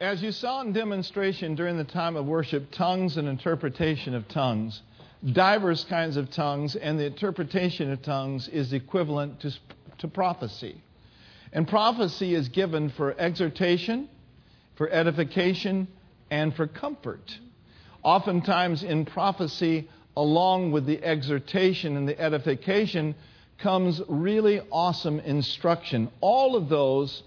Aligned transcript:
As 0.00 0.20
you 0.20 0.32
saw 0.32 0.60
in 0.60 0.72
demonstration 0.72 1.54
during 1.54 1.76
the 1.76 1.84
time 1.84 2.16
of 2.16 2.26
worship, 2.26 2.72
tongues 2.72 3.16
and 3.16 3.28
interpretation 3.28 4.16
of 4.16 4.26
tongues, 4.26 4.82
diverse 5.24 5.84
kinds 5.84 6.16
of 6.16 6.32
tongues, 6.32 6.74
and 6.74 6.98
the 6.98 7.06
interpretation 7.06 7.92
of 7.92 8.02
tongues 8.02 8.48
is 8.48 8.72
equivalent 8.72 9.38
to, 9.42 9.52
to 9.98 10.08
prophecy. 10.08 10.82
And 11.52 11.68
prophecy 11.68 12.34
is 12.34 12.48
given 12.48 12.90
for 12.90 13.14
exhortation, 13.16 14.08
for 14.74 14.90
edification, 14.90 15.86
and 16.28 16.52
for 16.56 16.66
comfort. 16.66 17.38
Oftentimes 18.02 18.82
in 18.82 19.04
prophecy, 19.04 19.88
along 20.16 20.72
with 20.72 20.86
the 20.86 21.04
exhortation 21.04 21.96
and 21.96 22.08
the 22.08 22.20
edification, 22.20 23.14
comes 23.58 24.02
really 24.08 24.60
awesome 24.72 25.20
instruction. 25.20 26.10
All 26.20 26.56
of 26.56 26.68
those 26.68 27.22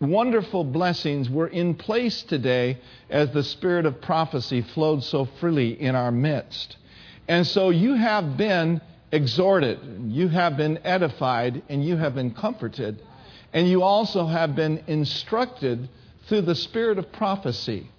wonderful 0.00 0.64
blessings 0.64 1.28
were 1.28 1.46
in 1.46 1.74
place 1.74 2.22
today 2.22 2.78
as 3.10 3.30
the 3.32 3.42
spirit 3.42 3.86
of 3.86 4.00
prophecy 4.00 4.62
flowed 4.62 5.04
so 5.04 5.26
freely 5.38 5.80
in 5.80 5.94
our 5.94 6.10
midst. 6.10 6.76
And 7.28 7.46
so 7.46 7.70
you 7.70 7.94
have 7.94 8.36
been 8.36 8.80
exhorted, 9.12 9.78
you 10.08 10.28
have 10.28 10.56
been 10.56 10.78
edified, 10.84 11.62
and 11.68 11.84
you 11.84 11.96
have 11.96 12.14
been 12.14 12.32
comforted, 12.32 13.00
and 13.52 13.68
you 13.68 13.82
also 13.82 14.26
have 14.26 14.56
been 14.56 14.82
instructed 14.86 15.88
through 16.26 16.42
the 16.42 16.54
spirit 16.54 16.98
of 16.98 17.12
prophecy. 17.12 17.90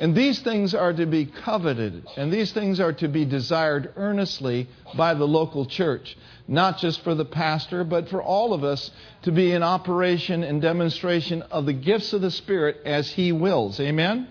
And 0.00 0.14
these 0.14 0.38
things 0.40 0.74
are 0.74 0.92
to 0.92 1.06
be 1.06 1.26
coveted, 1.26 2.06
and 2.16 2.32
these 2.32 2.52
things 2.52 2.78
are 2.78 2.92
to 2.94 3.08
be 3.08 3.24
desired 3.24 3.92
earnestly 3.96 4.68
by 4.96 5.14
the 5.14 5.26
local 5.26 5.66
church, 5.66 6.16
not 6.46 6.78
just 6.78 7.02
for 7.02 7.16
the 7.16 7.24
pastor, 7.24 7.82
but 7.82 8.08
for 8.08 8.22
all 8.22 8.52
of 8.52 8.62
us 8.62 8.92
to 9.22 9.32
be 9.32 9.50
in 9.50 9.64
operation 9.64 10.44
and 10.44 10.62
demonstration 10.62 11.42
of 11.42 11.66
the 11.66 11.72
gifts 11.72 12.12
of 12.12 12.20
the 12.20 12.30
Spirit 12.30 12.76
as 12.84 13.10
He 13.10 13.32
wills. 13.32 13.80
Amen? 13.80 14.28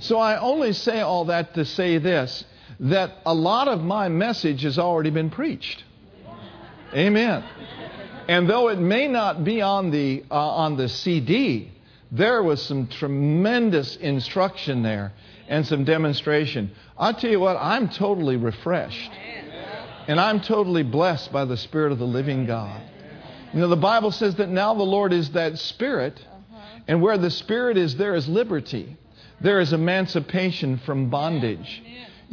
So 0.00 0.18
I 0.18 0.40
only 0.40 0.72
say 0.72 1.00
all 1.00 1.26
that 1.26 1.54
to 1.54 1.64
say 1.64 1.98
this 1.98 2.44
that 2.80 3.12
a 3.24 3.32
lot 3.32 3.68
of 3.68 3.80
my 3.80 4.08
message 4.08 4.62
has 4.62 4.80
already 4.80 5.10
been 5.10 5.30
preached. 5.30 5.84
Amen. 6.92 7.44
And 8.28 8.50
though 8.50 8.68
it 8.68 8.78
may 8.80 9.06
not 9.06 9.44
be 9.44 9.62
on 9.62 9.90
the, 9.90 10.24
uh, 10.28 10.34
on 10.34 10.76
the 10.76 10.88
CD, 10.88 11.70
there 12.14 12.42
was 12.42 12.62
some 12.62 12.86
tremendous 12.86 13.96
instruction 13.96 14.82
there 14.82 15.12
and 15.48 15.66
some 15.66 15.84
demonstration. 15.84 16.70
I'll 16.96 17.14
tell 17.14 17.30
you 17.30 17.40
what, 17.40 17.56
I'm 17.56 17.88
totally 17.88 18.36
refreshed. 18.36 19.10
And 20.06 20.20
I'm 20.20 20.40
totally 20.40 20.82
blessed 20.82 21.32
by 21.32 21.44
the 21.44 21.56
Spirit 21.56 21.90
of 21.90 21.98
the 21.98 22.06
living 22.06 22.46
God. 22.46 22.80
You 23.52 23.60
know, 23.60 23.68
the 23.68 23.76
Bible 23.76 24.10
says 24.10 24.36
that 24.36 24.48
now 24.48 24.74
the 24.74 24.82
Lord 24.82 25.12
is 25.12 25.30
that 25.30 25.58
Spirit, 25.58 26.20
uh-huh. 26.20 26.80
and 26.86 27.02
where 27.02 27.18
the 27.18 27.30
Spirit 27.30 27.76
is, 27.76 27.96
there 27.96 28.14
is 28.14 28.28
liberty. 28.28 28.96
There 29.40 29.60
is 29.60 29.72
emancipation 29.72 30.78
from 30.78 31.10
bondage 31.10 31.82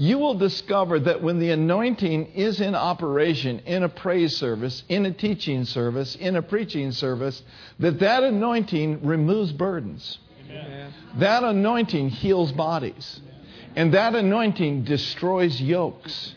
you 0.01 0.17
will 0.17 0.33
discover 0.33 0.99
that 0.99 1.21
when 1.21 1.37
the 1.37 1.51
anointing 1.51 2.31
is 2.33 2.59
in 2.59 2.73
operation 2.73 3.59
in 3.67 3.83
a 3.83 3.89
praise 3.89 4.35
service, 4.35 4.81
in 4.89 5.05
a 5.05 5.13
teaching 5.13 5.63
service, 5.63 6.15
in 6.15 6.35
a 6.35 6.41
preaching 6.41 6.91
service, 6.91 7.43
that 7.77 7.99
that 7.99 8.23
anointing 8.23 9.05
removes 9.05 9.51
burdens. 9.51 10.17
Amen. 10.49 10.91
That 11.19 11.43
anointing 11.43 12.09
heals 12.09 12.51
bodies. 12.51 13.21
And 13.75 13.93
that 13.93 14.15
anointing 14.15 14.85
destroys 14.85 15.61
yokes. 15.61 16.33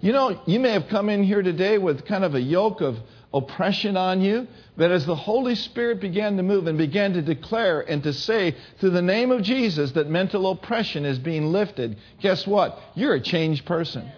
You 0.00 0.12
know, 0.12 0.40
you 0.46 0.60
may 0.60 0.70
have 0.70 0.86
come 0.86 1.08
in 1.08 1.24
here 1.24 1.42
today 1.42 1.78
with 1.78 2.04
kind 2.04 2.22
of 2.22 2.36
a 2.36 2.40
yoke 2.40 2.80
of 2.80 2.96
oppression 3.32 3.96
on 3.96 4.20
you, 4.20 4.46
that 4.76 4.90
as 4.90 5.06
the 5.06 5.14
Holy 5.14 5.54
Spirit 5.54 6.00
began 6.00 6.36
to 6.36 6.42
move 6.42 6.66
and 6.66 6.76
began 6.76 7.12
to 7.12 7.22
declare 7.22 7.80
and 7.80 8.02
to 8.02 8.12
say 8.12 8.56
through 8.78 8.90
the 8.90 9.02
name 9.02 9.30
of 9.30 9.42
Jesus 9.42 9.92
that 9.92 10.08
mental 10.08 10.50
oppression 10.50 11.04
is 11.04 11.18
being 11.18 11.52
lifted, 11.52 11.96
guess 12.20 12.46
what? 12.46 12.78
You're 12.94 13.14
a 13.14 13.20
changed 13.20 13.66
person. 13.66 14.10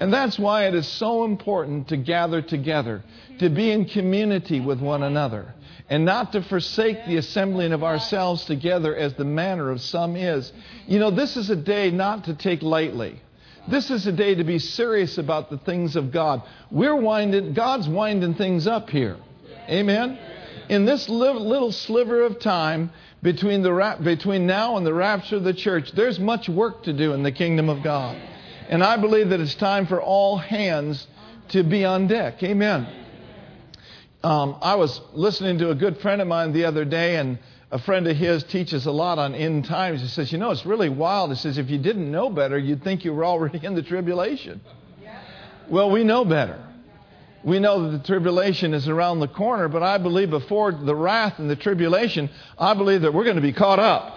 And 0.00 0.12
that's 0.12 0.38
why 0.38 0.66
it 0.66 0.74
is 0.74 0.88
so 0.88 1.24
important 1.24 1.88
to 1.88 1.96
gather 1.96 2.42
together, 2.42 3.04
to 3.38 3.48
be 3.48 3.70
in 3.70 3.84
community 3.84 4.58
with 4.58 4.80
one 4.80 5.02
another, 5.02 5.54
and 5.88 6.04
not 6.04 6.32
to 6.32 6.42
forsake 6.42 7.06
the 7.06 7.18
assembling 7.18 7.72
of 7.72 7.84
ourselves 7.84 8.44
together 8.44 8.96
as 8.96 9.14
the 9.14 9.24
manner 9.24 9.70
of 9.70 9.80
some 9.80 10.16
is. 10.16 10.52
You 10.86 10.98
know, 10.98 11.10
this 11.10 11.36
is 11.36 11.50
a 11.50 11.56
day 11.56 11.90
not 11.90 12.24
to 12.24 12.34
take 12.34 12.62
lightly. 12.62 13.20
This 13.68 13.90
is 13.90 14.06
a 14.06 14.12
day 14.12 14.34
to 14.34 14.44
be 14.44 14.58
serious 14.58 15.18
about 15.18 15.50
the 15.50 15.58
things 15.58 15.94
of 15.96 16.10
God. 16.10 16.42
We're 16.70 16.96
winding, 16.96 17.54
God's 17.54 17.88
winding 17.88 18.34
things 18.34 18.66
up 18.66 18.90
here. 18.90 19.16
Amen? 19.68 20.18
In 20.68 20.84
this 20.84 21.08
little 21.08 21.72
sliver 21.72 22.22
of 22.22 22.40
time 22.40 22.90
between, 23.22 23.62
the, 23.62 23.98
between 24.02 24.46
now 24.46 24.76
and 24.76 24.84
the 24.84 24.94
rapture 24.94 25.36
of 25.36 25.44
the 25.44 25.54
church, 25.54 25.92
there's 25.92 26.18
much 26.18 26.48
work 26.48 26.82
to 26.84 26.92
do 26.92 27.12
in 27.12 27.22
the 27.22 27.32
kingdom 27.32 27.68
of 27.68 27.82
God. 27.82 28.16
And 28.68 28.82
I 28.82 28.96
believe 28.96 29.28
that 29.28 29.40
it's 29.40 29.54
time 29.54 29.86
for 29.86 30.02
all 30.02 30.38
hands 30.38 31.06
to 31.48 31.62
be 31.62 31.84
on 31.84 32.08
deck. 32.08 32.42
Amen. 32.42 32.88
Um, 34.24 34.56
I 34.62 34.76
was 34.76 35.00
listening 35.12 35.58
to 35.58 35.70
a 35.70 35.74
good 35.74 35.98
friend 35.98 36.20
of 36.20 36.28
mine 36.28 36.52
the 36.52 36.64
other 36.64 36.84
day, 36.84 37.16
and 37.16 37.38
a 37.72 37.78
friend 37.78 38.06
of 38.06 38.14
his 38.14 38.44
teaches 38.44 38.84
a 38.84 38.92
lot 38.92 39.18
on 39.18 39.34
end 39.34 39.64
times. 39.64 40.02
He 40.02 40.06
says, 40.06 40.30
You 40.30 40.36
know, 40.36 40.50
it's 40.50 40.66
really 40.66 40.90
wild. 40.90 41.30
He 41.30 41.36
says, 41.36 41.56
If 41.56 41.70
you 41.70 41.78
didn't 41.78 42.10
know 42.10 42.28
better, 42.28 42.58
you'd 42.58 42.84
think 42.84 43.04
you 43.04 43.14
were 43.14 43.24
already 43.24 43.64
in 43.64 43.74
the 43.74 43.82
tribulation. 43.82 44.60
Well, 45.70 45.90
we 45.90 46.04
know 46.04 46.24
better. 46.24 46.62
We 47.42 47.58
know 47.58 47.90
that 47.90 47.98
the 47.98 48.04
tribulation 48.04 48.74
is 48.74 48.88
around 48.88 49.20
the 49.20 49.26
corner, 49.26 49.68
but 49.68 49.82
I 49.82 49.98
believe 49.98 50.30
before 50.30 50.70
the 50.70 50.94
wrath 50.94 51.38
and 51.38 51.50
the 51.50 51.56
tribulation, 51.56 52.30
I 52.58 52.74
believe 52.74 53.00
that 53.02 53.12
we're 53.14 53.24
going 53.24 53.36
to 53.36 53.42
be 53.42 53.54
caught 53.54 53.80
up. 53.80 54.16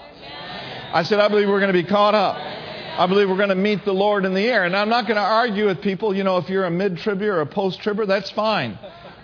I 0.94 1.04
said, 1.04 1.20
I 1.20 1.30
believe 1.30 1.48
we're 1.48 1.60
going 1.60 1.74
to 1.74 1.82
be 1.82 1.88
caught 1.88 2.14
up. 2.14 2.36
I 2.36 3.08
believe 3.08 3.30
we're 3.30 3.38
going 3.38 3.50
to 3.50 3.56
meet 3.56 3.84
the 3.84 3.94
Lord 3.94 4.26
in 4.26 4.34
the 4.34 4.48
air. 4.48 4.66
And 4.66 4.76
I'm 4.76 4.90
not 4.90 5.08
going 5.08 5.16
to 5.16 5.22
argue 5.22 5.66
with 5.66 5.82
people, 5.82 6.16
you 6.16 6.24
know, 6.24 6.38
if 6.38 6.50
you're 6.50 6.66
a 6.66 6.72
mid 6.72 6.98
tribber 6.98 7.38
or 7.38 7.42
a 7.42 7.46
post 7.46 7.80
tribber, 7.82 8.06
that's 8.06 8.30
fine. 8.32 8.78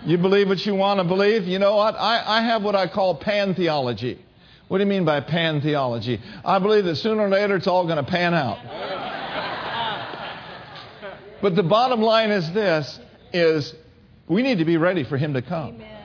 You 0.06 0.18
believe 0.18 0.48
what 0.48 0.66
you 0.66 0.74
want 0.76 1.00
to 1.00 1.04
believe. 1.04 1.44
You 1.44 1.60
know 1.60 1.76
what? 1.76 1.96
I, 1.96 2.40
I 2.40 2.42
have 2.42 2.64
what 2.64 2.76
I 2.76 2.88
call 2.88 3.16
pan 3.16 3.54
theology. 3.54 4.24
What 4.68 4.78
do 4.80 4.84
you 4.84 4.90
mean 4.90 5.06
by 5.06 5.20
pan 5.20 5.62
theology? 5.62 6.20
I 6.44 6.60
believe 6.60 6.86
that 6.86 6.96
sooner 6.96 7.24
or 7.24 7.30
later 7.30 7.56
it's 7.56 7.68
all 7.68 7.86
going 7.86 8.04
to 8.04 8.10
pan 8.10 8.34
out. 8.34 8.58
But 11.42 11.56
the 11.56 11.64
bottom 11.64 12.02
line 12.02 12.30
is 12.30 12.52
this 12.54 13.00
is 13.34 13.74
we 14.28 14.44
need 14.44 14.60
to 14.60 14.66
be 14.66 14.78
ready 14.78 15.04
for 15.04 15.18
him 15.18 15.34
to 15.34 15.42
come. 15.42 15.76
Amen. 15.76 15.98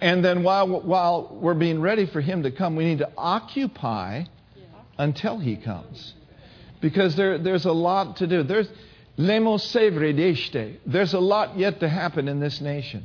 And 0.00 0.24
then 0.24 0.44
while, 0.44 0.80
while 0.80 1.36
we're 1.40 1.54
being 1.54 1.80
ready 1.80 2.06
for 2.06 2.20
him 2.20 2.44
to 2.44 2.52
come, 2.52 2.76
we 2.76 2.84
need 2.84 2.98
to 2.98 3.10
occupy 3.16 4.24
until 4.96 5.38
he 5.38 5.56
comes. 5.56 6.14
Because 6.80 7.16
there, 7.16 7.38
there's 7.38 7.64
a 7.64 7.72
lot 7.72 8.18
to 8.18 8.28
do. 8.28 8.44
There's, 8.44 8.68
there's 10.86 11.12
a 11.12 11.18
lot 11.18 11.58
yet 11.58 11.80
to 11.80 11.88
happen 11.88 12.28
in 12.28 12.38
this 12.38 12.60
nation. 12.60 13.04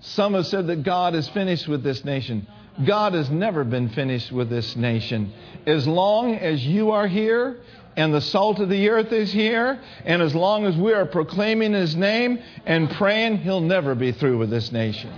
Some 0.00 0.34
have 0.34 0.46
said 0.46 0.66
that 0.66 0.82
God 0.82 1.14
is 1.14 1.28
finished 1.28 1.68
with 1.68 1.82
this 1.84 2.04
nation. 2.04 2.46
God 2.84 3.14
has 3.14 3.30
never 3.30 3.64
been 3.64 3.88
finished 3.90 4.32
with 4.32 4.50
this 4.50 4.76
nation. 4.76 5.32
As 5.66 5.86
long 5.86 6.34
as 6.34 6.64
you 6.64 6.90
are 6.90 7.06
here 7.06 7.60
and 7.96 8.12
the 8.14 8.20
salt 8.20 8.60
of 8.60 8.68
the 8.68 8.88
earth 8.88 9.12
is 9.12 9.32
here, 9.32 9.80
and 10.04 10.22
as 10.22 10.34
long 10.34 10.66
as 10.66 10.76
we 10.76 10.92
are 10.92 11.06
proclaiming 11.06 11.72
His 11.72 11.96
name 11.96 12.38
and 12.66 12.90
praying, 12.90 13.38
He'll 13.38 13.60
never 13.60 13.94
be 13.94 14.12
through 14.12 14.38
with 14.38 14.50
this 14.50 14.70
nation. 14.72 15.12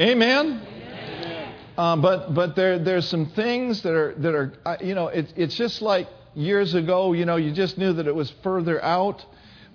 Amen? 0.00 0.62
Uh, 1.76 1.96
but 1.96 2.34
but 2.34 2.56
there, 2.56 2.78
there's 2.78 3.06
some 3.06 3.26
things 3.26 3.82
that 3.82 3.94
are, 3.94 4.14
that 4.18 4.34
are 4.34 4.52
uh, 4.64 4.76
you 4.80 4.96
know, 4.96 5.08
it, 5.08 5.32
it's 5.36 5.54
just 5.54 5.80
like 5.80 6.08
years 6.38 6.74
ago, 6.74 7.12
you 7.12 7.24
know, 7.24 7.36
you 7.36 7.52
just 7.52 7.76
knew 7.78 7.92
that 7.94 8.06
it 8.06 8.14
was 8.14 8.32
further 8.42 8.82
out, 8.82 9.24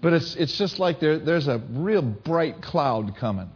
but 0.01 0.13
it's, 0.13 0.35
it's 0.35 0.57
just 0.57 0.79
like 0.79 0.99
there, 0.99 1.19
there's 1.19 1.47
a 1.47 1.61
real 1.71 2.01
bright 2.01 2.61
cloud 2.61 3.15
coming. 3.17 3.49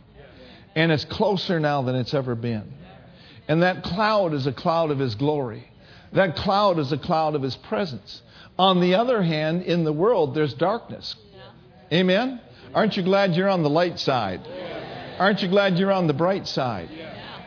And 0.75 0.91
it's 0.91 1.05
closer 1.05 1.59
now 1.59 1.81
than 1.81 1.95
it's 1.95 2.13
ever 2.13 2.35
been. 2.35 2.73
And 3.47 3.63
that 3.63 3.83
cloud 3.83 4.33
is 4.33 4.45
a 4.45 4.51
cloud 4.51 4.91
of 4.91 4.99
His 4.99 5.15
glory. 5.15 5.65
That 6.13 6.35
cloud 6.35 6.79
is 6.79 6.91
a 6.91 6.97
cloud 6.97 7.35
of 7.35 7.41
His 7.41 7.55
presence. 7.55 8.21
On 8.59 8.81
the 8.81 8.95
other 8.95 9.23
hand, 9.23 9.63
in 9.63 9.83
the 9.83 9.93
world, 9.93 10.35
there's 10.35 10.53
darkness. 10.53 11.15
Amen? 11.91 12.41
Aren't 12.73 12.97
you 12.97 13.03
glad 13.03 13.35
you're 13.35 13.49
on 13.49 13.63
the 13.63 13.69
light 13.69 13.99
side? 13.99 14.41
Aren't 15.17 15.41
you 15.41 15.47
glad 15.47 15.77
you're 15.79 15.91
on 15.91 16.07
the 16.07 16.13
bright 16.13 16.47
side? 16.47 16.89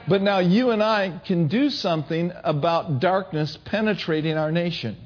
But 0.08 0.22
now 0.22 0.38
you 0.38 0.70
and 0.70 0.82
I 0.82 1.20
can 1.26 1.46
do 1.46 1.70
something 1.70 2.32
about 2.42 3.00
darkness 3.00 3.58
penetrating 3.64 4.36
our 4.36 4.50
nation 4.50 4.96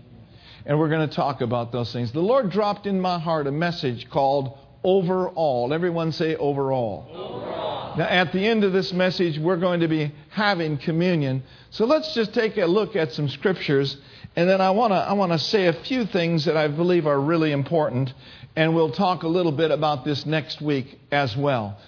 and 0.67 0.79
we're 0.79 0.89
going 0.89 1.09
to 1.09 1.15
talk 1.15 1.41
about 1.41 1.73
those 1.73 1.93
things. 1.93 2.13
The 2.13 2.21
Lord 2.21 2.51
dropped 2.51 2.87
in 2.87 3.01
my 3.01 3.19
heart 3.19 3.47
a 3.47 3.53
message 3.53 4.09
called 4.09 4.59
Overall. 4.83 5.73
Everyone 5.73 6.13
say 6.13 6.37
overall. 6.37 7.09
overall. 7.11 7.97
Now, 7.97 8.07
at 8.07 8.33
the 8.33 8.45
end 8.45 8.65
of 8.65 8.73
this 8.73 8.93
message, 8.93 9.39
we're 9.39 9.57
going 9.57 9.81
to 9.81 9.89
be 9.89 10.13
having 10.31 10.79
communion. 10.79 11.45
So 11.71 11.87
let's 11.87 12.13
just 12.13 12.35
take 12.35 12.57
a 12.57 12.67
look 12.67 12.97
at 12.97 13.13
some 13.13 13.29
scriptures, 13.29 13.97
and 14.35 14.49
then 14.49 14.61
I 14.61 14.71
want 14.73 14.93
to 14.93 14.97
I 14.97 15.13
want 15.13 15.33
to 15.33 15.39
say 15.39 15.67
a 15.67 15.73
few 15.73 16.05
things 16.07 16.47
that 16.47 16.57
I 16.57 16.67
believe 16.69 17.07
are 17.07 17.21
really 17.21 17.53
important, 17.53 18.13
and 18.57 18.75
we'll 18.75 18.91
talk 18.91 19.23
a 19.23 19.29
little 19.29 19.53
bit 19.53 19.71
about 19.71 20.05
this 20.05 20.27
next 20.27 20.61
week 20.61 20.99
as 21.13 21.37
well. 21.37 21.79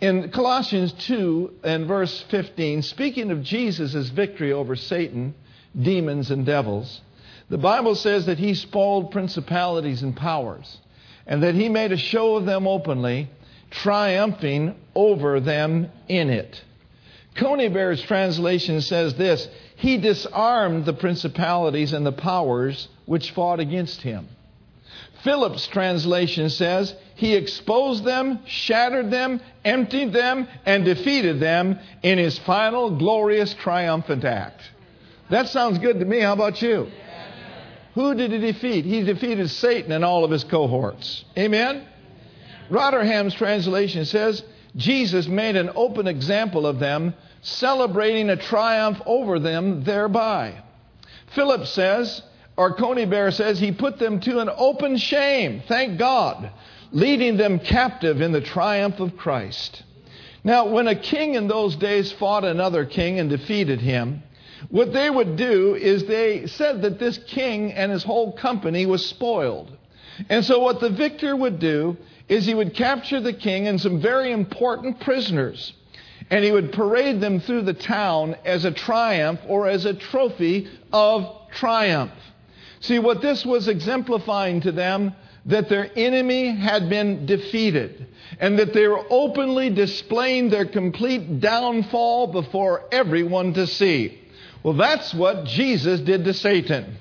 In 0.00 0.30
Colossians 0.30 0.92
2 0.92 1.60
and 1.62 1.86
verse 1.86 2.24
15, 2.30 2.82
speaking 2.82 3.30
of 3.30 3.42
Jesus' 3.42 4.08
victory 4.08 4.52
over 4.52 4.74
Satan, 4.74 5.34
demons, 5.80 6.32
and 6.32 6.44
devils, 6.44 7.00
the 7.54 7.58
Bible 7.58 7.94
says 7.94 8.26
that 8.26 8.40
he 8.40 8.54
spoiled 8.54 9.12
principalities 9.12 10.02
and 10.02 10.16
powers, 10.16 10.78
and 11.24 11.44
that 11.44 11.54
he 11.54 11.68
made 11.68 11.92
a 11.92 11.96
show 11.96 12.34
of 12.34 12.46
them 12.46 12.66
openly, 12.66 13.30
triumphing 13.70 14.74
over 14.92 15.38
them 15.38 15.88
in 16.08 16.30
it. 16.30 16.60
Conybeare's 17.36 18.02
translation 18.02 18.80
says 18.80 19.14
this 19.14 19.46
He 19.76 19.98
disarmed 19.98 20.84
the 20.84 20.94
principalities 20.94 21.92
and 21.92 22.04
the 22.04 22.10
powers 22.10 22.88
which 23.06 23.30
fought 23.30 23.60
against 23.60 24.02
him. 24.02 24.26
Phillips' 25.22 25.68
translation 25.68 26.50
says, 26.50 26.92
He 27.14 27.36
exposed 27.36 28.02
them, 28.02 28.40
shattered 28.46 29.12
them, 29.12 29.40
emptied 29.64 30.12
them, 30.12 30.48
and 30.66 30.84
defeated 30.84 31.38
them 31.38 31.78
in 32.02 32.18
His 32.18 32.36
final 32.36 32.98
glorious 32.98 33.54
triumphant 33.54 34.24
act. 34.24 34.60
That 35.30 35.48
sounds 35.50 35.78
good 35.78 36.00
to 36.00 36.04
me. 36.04 36.18
How 36.18 36.32
about 36.32 36.60
you? 36.60 36.90
Who 37.94 38.14
did 38.14 38.32
He 38.32 38.38
defeat? 38.38 38.84
He 38.84 39.02
defeated 39.02 39.50
Satan 39.50 39.92
and 39.92 40.04
all 40.04 40.24
of 40.24 40.30
his 40.30 40.44
cohorts. 40.44 41.24
Amen? 41.38 41.86
Rotherham's 42.68 43.34
translation 43.34 44.04
says, 44.04 44.42
Jesus 44.76 45.28
made 45.28 45.54
an 45.54 45.70
open 45.76 46.08
example 46.08 46.66
of 46.66 46.80
them, 46.80 47.14
celebrating 47.42 48.30
a 48.30 48.36
triumph 48.36 49.00
over 49.06 49.38
them 49.38 49.84
thereby. 49.84 50.60
Philip 51.34 51.66
says, 51.66 52.22
or 52.56 52.74
Conybeare 52.74 53.32
says, 53.32 53.60
he 53.60 53.70
put 53.70 53.98
them 53.98 54.18
to 54.20 54.40
an 54.40 54.50
open 54.56 54.96
shame, 54.96 55.62
thank 55.68 55.98
God, 55.98 56.50
leading 56.90 57.36
them 57.36 57.60
captive 57.60 58.20
in 58.20 58.32
the 58.32 58.40
triumph 58.40 58.98
of 58.98 59.16
Christ. 59.16 59.84
Now, 60.42 60.66
when 60.68 60.88
a 60.88 60.94
king 60.94 61.36
in 61.36 61.48
those 61.48 61.76
days 61.76 62.12
fought 62.12 62.44
another 62.44 62.84
king 62.84 63.20
and 63.20 63.30
defeated 63.30 63.80
him, 63.80 64.22
what 64.70 64.92
they 64.92 65.10
would 65.10 65.36
do 65.36 65.74
is 65.74 66.04
they 66.04 66.46
said 66.46 66.82
that 66.82 66.98
this 66.98 67.18
king 67.18 67.72
and 67.72 67.90
his 67.92 68.02
whole 68.02 68.32
company 68.32 68.86
was 68.86 69.04
spoiled. 69.04 69.76
And 70.28 70.44
so, 70.44 70.60
what 70.60 70.80
the 70.80 70.90
victor 70.90 71.34
would 71.34 71.58
do 71.58 71.96
is 72.28 72.46
he 72.46 72.54
would 72.54 72.74
capture 72.74 73.20
the 73.20 73.32
king 73.32 73.66
and 73.66 73.80
some 73.80 74.00
very 74.00 74.32
important 74.32 75.00
prisoners, 75.00 75.72
and 76.30 76.44
he 76.44 76.52
would 76.52 76.72
parade 76.72 77.20
them 77.20 77.40
through 77.40 77.62
the 77.62 77.74
town 77.74 78.36
as 78.44 78.64
a 78.64 78.70
triumph 78.70 79.40
or 79.46 79.68
as 79.68 79.84
a 79.84 79.94
trophy 79.94 80.68
of 80.92 81.50
triumph. 81.52 82.12
See, 82.80 82.98
what 82.98 83.20
this 83.20 83.44
was 83.44 83.68
exemplifying 83.68 84.60
to 84.62 84.72
them 84.72 85.14
that 85.46 85.68
their 85.68 85.90
enemy 85.96 86.54
had 86.54 86.88
been 86.88 87.26
defeated 87.26 88.06
and 88.40 88.58
that 88.58 88.72
they 88.72 88.88
were 88.88 89.04
openly 89.10 89.70
displaying 89.70 90.48
their 90.48 90.64
complete 90.64 91.40
downfall 91.40 92.28
before 92.28 92.84
everyone 92.90 93.52
to 93.54 93.66
see. 93.66 94.20
Well, 94.64 94.74
that's 94.74 95.14
what 95.14 95.44
Jesus 95.44 96.00
did 96.00 96.24
to 96.24 96.34
Satan. 96.34 96.96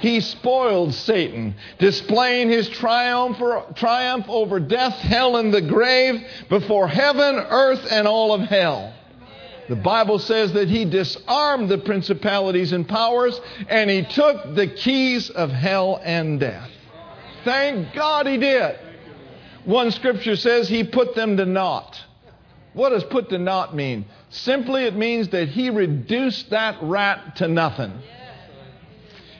He 0.00 0.18
spoiled 0.18 0.94
Satan, 0.94 1.54
displaying 1.78 2.48
his 2.48 2.68
triumph, 2.68 3.38
triumph 3.76 4.24
over 4.28 4.58
death, 4.58 4.94
hell, 4.94 5.36
and 5.36 5.54
the 5.54 5.62
grave 5.62 6.20
before 6.48 6.88
heaven, 6.88 7.36
earth, 7.36 7.86
and 7.88 8.08
all 8.08 8.34
of 8.34 8.40
hell. 8.40 8.92
The 9.68 9.76
Bible 9.76 10.18
says 10.18 10.54
that 10.54 10.68
he 10.68 10.84
disarmed 10.84 11.68
the 11.68 11.78
principalities 11.78 12.72
and 12.72 12.88
powers 12.88 13.40
and 13.68 13.88
he 13.88 14.02
took 14.02 14.54
the 14.56 14.66
keys 14.66 15.30
of 15.30 15.50
hell 15.50 16.00
and 16.02 16.40
death. 16.40 16.68
Thank 17.44 17.94
God 17.94 18.26
he 18.26 18.38
did. 18.38 18.76
One 19.64 19.92
scripture 19.92 20.34
says 20.34 20.68
he 20.68 20.82
put 20.82 21.14
them 21.14 21.36
to 21.36 21.46
naught. 21.46 22.00
What 22.72 22.90
does 22.90 23.04
put 23.04 23.28
to 23.30 23.38
naught 23.38 23.74
mean? 23.74 24.06
Simply, 24.32 24.84
it 24.84 24.96
means 24.96 25.28
that 25.28 25.48
he 25.48 25.68
reduced 25.68 26.50
that 26.50 26.78
rat 26.80 27.36
to 27.36 27.48
nothing. 27.48 27.92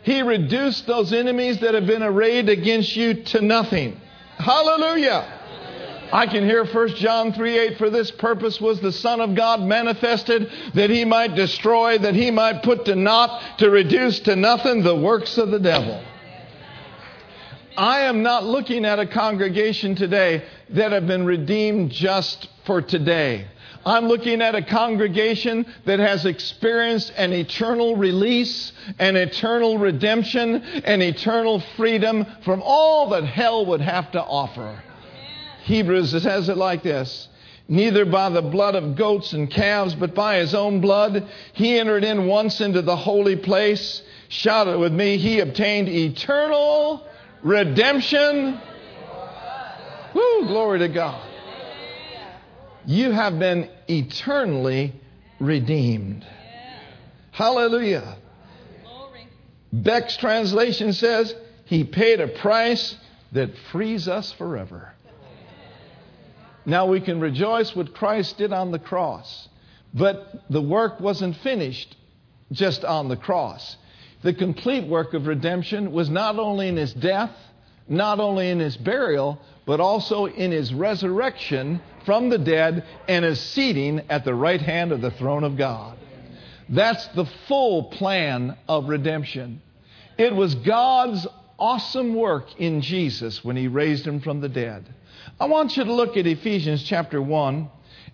He 0.03 0.21
reduced 0.21 0.87
those 0.87 1.15
enemies 1.15 1.61
that 1.61 1.73
have 1.75 1.87
been 1.87 2.03
arrayed 2.03 2.51
against 2.51 2.95
you 2.95 3.15
to 3.25 3.41
nothing. 3.41 3.99
Hallelujah. 4.37 5.41
I 6.13 6.27
can 6.27 6.45
hear 6.45 6.67
1 6.67 6.89
John 6.97 7.33
3 7.33 7.59
8, 7.59 7.79
for 7.79 7.89
this 7.89 8.11
purpose 8.11 8.61
was 8.61 8.81
the 8.81 8.93
Son 8.93 9.23
of 9.23 9.35
God 9.35 9.63
manifested, 9.63 10.51
that 10.75 10.91
he 10.91 11.07
might 11.07 11.35
destroy, 11.37 11.97
that 11.97 12.15
he 12.15 12.31
might 12.31 12.63
put 12.63 12.85
to 12.85 12.95
naught, 12.95 13.59
to 13.59 13.71
reduce 13.71 14.21
to 14.21 14.37
nothing 14.37 14.83
the 14.83 14.95
works 14.95 15.39
of 15.39 15.51
the 15.51 15.59
devil. 15.59 16.05
I 17.79 18.01
am 18.01 18.23
not 18.23 18.45
looking 18.45 18.85
at 18.85 18.99
a 18.99 19.07
congregation 19.07 19.95
today 19.95 20.45
that 20.69 20.93
have 20.93 21.07
been 21.07 21.25
redeemed 21.25 21.93
just 21.93 22.51
for 22.67 22.83
today. 22.83 23.47
I'm 23.85 24.07
looking 24.07 24.41
at 24.43 24.55
a 24.55 24.63
congregation 24.63 25.67
that 25.87 25.99
has 25.99 26.25
experienced 26.25 27.13
an 27.17 27.33
eternal 27.33 27.97
release, 27.97 28.73
an 28.99 29.17
eternal 29.17 29.79
redemption, 29.79 30.57
an 30.85 31.03
eternal 31.03 31.61
freedom 31.77 32.27
from 32.45 32.63
all 32.65 33.11
that 33.11 33.25
hell 33.25 33.67
would 33.67 33.81
have 33.81 34.13
to 34.13 34.23
offer. 34.23 34.81
Hebrews 35.65 36.11
says 36.23 36.49
it 36.49 36.57
like 36.57 36.83
this 36.83 37.29
Neither 37.69 38.05
by 38.05 38.29
the 38.29 38.43
blood 38.43 38.75
of 38.75 38.97
goats 38.97 39.33
and 39.33 39.51
calves, 39.51 39.95
but 39.95 40.15
by 40.15 40.39
his 40.39 40.55
own 40.55 40.81
blood, 40.81 41.29
he 41.53 41.79
entered 41.79 42.05
in 42.05 42.27
once 42.27 42.61
into 42.61 42.83
the 42.83 42.97
holy 42.97 43.37
place. 43.37 44.03
Shout 44.29 44.69
it 44.69 44.79
with 44.79 44.93
me. 44.93 45.17
He 45.17 45.41
obtained 45.41 45.89
eternal 45.89 47.07
redemption. 47.43 48.61
Woo, 50.15 50.47
glory 50.47 50.81
to 50.81 50.89
God. 50.89 51.32
You 52.85 53.13
have 53.13 53.39
been 53.39 53.71
eternally 53.89 54.93
redeemed. 55.39 56.27
Hallelujah. 57.31 58.17
Beck's 59.73 60.17
translation 60.17 60.93
says, 60.93 61.35
He 61.65 61.85
paid 61.85 62.21
a 62.21 62.29
price 62.29 62.97
that 63.33 63.51
frees 63.71 64.09
us 64.09 64.33
forever. 64.33 64.93
Now 66.65 66.87
we 66.87 67.01
can 67.01 67.21
rejoice 67.21 67.75
what 67.75 67.95
Christ 67.95 68.39
did 68.39 68.53
on 68.53 68.71
the 68.71 68.79
cross. 68.79 69.49
But 69.95 70.45
the 70.49 70.63
work 70.63 71.01
wasn't 71.01 71.37
finished 71.39 71.97
just 72.53 72.85
on 72.85 73.09
the 73.09 73.17
cross. 73.17 73.77
The 74.23 74.35
complete 74.35 74.87
work 74.87 75.15
of 75.15 75.27
redemption 75.27 75.93
was 75.93 76.09
not 76.09 76.39
only 76.39 76.69
in 76.69 76.77
his 76.77 76.93
death, 76.95 77.35
not 77.89 78.21
only 78.21 78.51
in 78.51 78.59
his 78.59 78.77
burial, 78.77 79.41
but 79.67 79.81
also 79.81 80.27
in 80.27 80.51
his 80.51 80.73
resurrection 80.73 81.81
from 82.05 82.29
the 82.29 82.39
dead 82.39 82.85
and 83.09 83.25
his 83.25 83.41
seating 83.41 84.03
at 84.09 84.25
the 84.25 84.35
right 84.35 84.61
hand 84.61 84.93
of 84.93 85.01
the 85.01 85.11
throne 85.13 85.45
of 85.45 85.57
God. 85.57 85.97
That's 86.69 87.07
the 87.09 87.27
full 87.49 87.85
plan 87.85 88.57
of 88.69 88.89
redemption. 88.89 89.61
It 90.19 90.35
was 90.35 90.55
God's 90.55 91.27
awesome 91.59 92.15
work 92.15 92.61
in 92.61 92.81
Jesus 92.81 93.45
when 93.45 93.57
he 93.57 93.69
raised 93.69 94.07
him 94.07 94.21
from 94.21 94.41
the 94.41 94.49
dead. 94.49 94.93
I 95.39 95.47
want 95.47 95.77
you 95.77 95.85
to 95.85 95.93
look 95.93 96.17
at 96.17 96.27
Ephesians 96.27 96.83
chapter 96.83 97.21
1, 97.21 97.69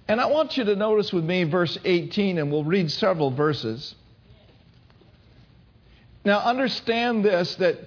and 0.08 0.20
I 0.20 0.26
want 0.26 0.56
you 0.56 0.64
to 0.64 0.76
notice 0.76 1.12
with 1.12 1.24
me 1.24 1.44
verse 1.44 1.78
18, 1.84 2.38
and 2.38 2.50
we'll 2.50 2.64
read 2.64 2.90
several 2.90 3.30
verses. 3.30 3.94
Now, 6.24 6.40
understand 6.40 7.24
this 7.24 7.54
that 7.56 7.78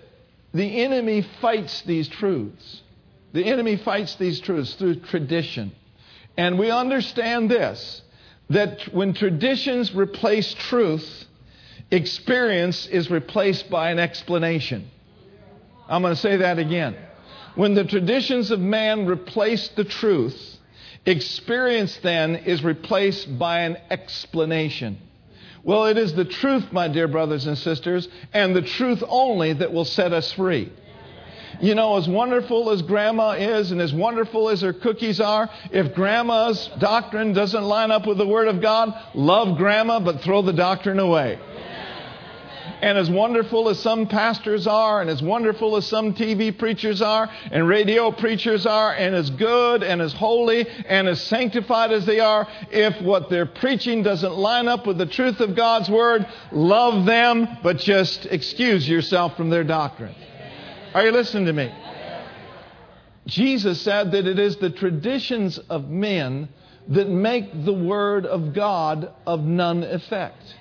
the 0.54 0.84
enemy 0.84 1.26
fights 1.42 1.82
these 1.84 2.08
truths. 2.08 2.82
The 3.34 3.46
enemy 3.46 3.78
fights 3.78 4.16
these 4.16 4.40
truths 4.40 4.74
through 4.74 4.96
tradition. 5.02 5.72
And 6.38 6.60
we 6.60 6.70
understand 6.70 7.50
this 7.50 8.02
that 8.50 8.94
when 8.94 9.14
traditions 9.14 9.96
replace 9.96 10.54
truth, 10.54 11.26
experience 11.90 12.86
is 12.88 13.10
replaced 13.10 13.70
by 13.70 13.92
an 13.92 14.00
explanation. 14.00 14.90
I'm 15.88 16.02
going 16.02 16.14
to 16.14 16.20
say 16.20 16.38
that 16.38 16.60
again. 16.60 16.98
When 17.56 17.74
the 17.74 17.86
traditions 17.86 18.52
of 18.52 18.60
man 18.60 19.06
replace 19.06 19.70
the 19.70 19.86
truth, 19.86 20.58
experience 21.06 21.98
then 22.04 22.36
is 22.36 22.64
replaced 22.64 23.38
by 23.40 23.62
an 23.62 23.78
explanation. 23.90 24.98
Well, 25.64 25.86
it 25.86 25.98
is 25.98 26.14
the 26.14 26.26
truth, 26.26 26.72
my 26.72 26.88
dear 26.88 27.08
brothers 27.08 27.46
and 27.46 27.58
sisters, 27.58 28.08
and 28.34 28.56
the 28.56 28.62
truth 28.62 29.04
only 29.08 29.54
that 29.54 29.72
will 29.72 29.86
set 29.86 30.12
us 30.12 30.32
free. 30.32 30.72
You 31.60 31.76
know, 31.76 31.98
as 31.98 32.08
wonderful 32.08 32.72
as 32.72 32.82
grandma 32.82 33.32
is 33.32 33.72
and 33.72 33.80
as 33.80 33.94
wonderful 33.94 34.50
as 34.50 34.62
her 34.62 34.74
cookies 34.74 35.20
are, 35.20 35.50
if 35.72 35.94
grandma's 35.94 36.70
doctrine 36.80 37.34
doesn't 37.34 37.64
line 37.64 37.92
up 37.92 38.08
with 38.08 38.18
the 38.18 38.28
Word 38.28 38.48
of 38.48 38.62
God, 38.62 38.94
love 39.14 39.58
grandma, 39.58 40.00
but 40.00 40.22
throw 40.22 40.42
the 40.42 40.54
doctrine 40.54 41.00
away. 41.00 41.38
And 42.82 42.98
as 42.98 43.12
wonderful 43.12 43.70
as 43.70 43.80
some 43.80 44.08
pastors 44.08 44.66
are, 44.66 45.02
and 45.02 45.10
as 45.10 45.22
wonderful 45.22 45.78
as 45.78 45.86
some 45.86 46.16
TV 46.16 46.58
preachers 46.58 47.00
are, 47.00 47.30
and 47.52 47.68
radio 47.68 48.12
preachers 48.12 48.66
are, 48.66 48.92
and 48.92 49.14
as 49.14 49.30
good 49.30 49.84
and 49.84 50.02
as 50.02 50.14
holy 50.14 50.68
and 50.68 51.08
as 51.08 51.22
sanctified 51.22 51.92
as 51.92 52.08
they 52.08 52.20
are, 52.20 52.48
if 52.72 53.00
what 53.04 53.30
they're 53.30 53.46
preaching 53.46 54.02
doesn't 54.02 54.36
line 54.36 54.68
up 54.68 54.88
with 54.88 54.98
the 54.98 55.06
truth 55.06 55.40
of 55.42 55.56
God's 55.56 55.92
Word, 55.92 56.26
love 56.52 57.06
them, 57.06 57.48
but 57.62 57.78
just 57.78 58.26
excuse 58.26 58.90
yourself 58.90 59.38
from 59.38 59.52
their 59.52 59.64
doctrine. 59.64 60.16
Are 60.96 61.06
you 61.06 61.12
listening 61.12 61.46
to 61.46 61.54
me? 61.54 61.72
Jesus 63.28 63.80
said 63.82 64.12
that 64.14 64.26
it 64.26 64.40
is 64.40 64.58
the 64.58 64.72
traditions 64.72 65.60
of 65.70 65.88
men 65.88 66.50
that 66.88 67.08
make 67.08 67.64
the 67.64 67.74
Word 67.74 68.26
of 68.26 68.54
God 68.54 69.14
of 69.28 69.42
none 69.42 69.84
effect. 69.84 70.56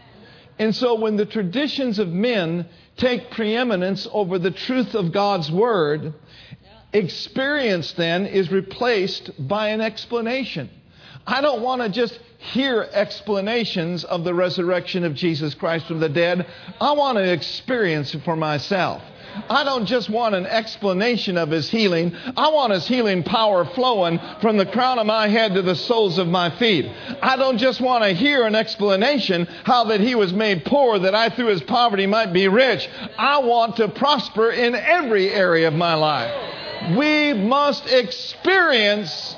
And 0.61 0.77
so 0.77 0.95
when 0.95 1.17
the 1.17 1.25
traditions 1.25 1.99
of 1.99 2.09
men 2.09 2.69
take 2.99 3.31
preeminence 3.31 4.07
over 4.13 4.39
the 4.39 4.51
truth 4.51 4.95
of 4.95 5.11
God's 5.11 5.51
Word, 5.51 6.13
experience 6.93 7.93
then 7.93 8.27
is 8.27 8.53
replaced 8.53 9.31
by 9.49 9.69
an 9.69 9.81
explanation. 9.81 10.69
I 11.27 11.41
don't 11.41 11.63
want 11.63 11.81
to 11.81 11.89
just 11.89 12.21
hear 12.37 12.87
explanations 12.93 14.05
of 14.05 14.23
the 14.23 14.35
resurrection 14.35 15.03
of 15.05 15.15
Jesus 15.15 15.55
Christ 15.55 15.87
from 15.87 15.99
the 15.99 16.11
dead. 16.11 16.47
I 16.79 16.93
want 16.93 17.17
to 17.17 17.33
experience 17.33 18.15
it 18.15 18.23
for 18.23 18.37
myself. 18.37 19.03
I 19.49 19.65
don't 19.65 19.87
just 19.87 20.09
want 20.09 20.35
an 20.35 20.47
explanation 20.47 21.37
of 21.37 21.51
his 21.51 21.71
healing. 21.71 22.15
I 22.37 22.51
want 22.51 22.73
his 22.73 22.87
healing 22.87 23.23
power 23.23 23.65
flowing 23.65 24.21
from 24.41 24.57
the 24.57 24.67
crown 24.67 24.99
of 24.99 25.07
my 25.07 25.29
head 25.29 25.55
to 25.55 25.63
the 25.63 25.75
soles 25.75 26.19
of 26.19 26.29
my 26.29 26.51
feet. 26.59 26.87
I 27.23 27.37
don't 27.37 27.59
just 27.59 27.81
want 27.81 28.05
to 28.05 28.11
hear 28.11 28.47
an 28.47 28.55
explanation 28.55 29.47
how 29.65 29.85
that 29.85 30.01
he 30.01 30.15
was 30.15 30.33
made 30.33 30.65
poor 30.65 30.99
that 31.01 31.15
I 31.15 31.31
through 31.31 31.47
his 31.47 31.63
poverty 31.63 32.07
might 32.07 32.33
be 32.33 32.49
rich. 32.49 32.89
I 33.19 33.39
want 33.39 33.77
to 33.77 33.89
prosper 33.89 34.51
in 34.51 34.75
every 34.75 35.31
area 35.31 35.69
of 35.69 35.75
my 35.75 35.95
life. 35.95 36.97
We 36.97 37.33
must 37.35 37.87
experience 37.87 39.37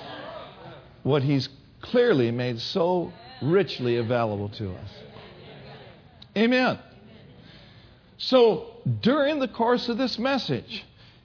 what 1.02 1.22
he's 1.22 1.48
clearly 1.80 2.30
made 2.30 2.60
so 2.60 3.12
richly 3.42 3.96
available 3.96 4.48
to 4.50 4.72
us. 4.72 4.90
Amen. 6.36 6.78
So, 8.18 8.71
during 9.00 9.38
the 9.38 9.48
course 9.48 9.88
of 9.88 9.98
this 9.98 10.18
message, 10.18 10.84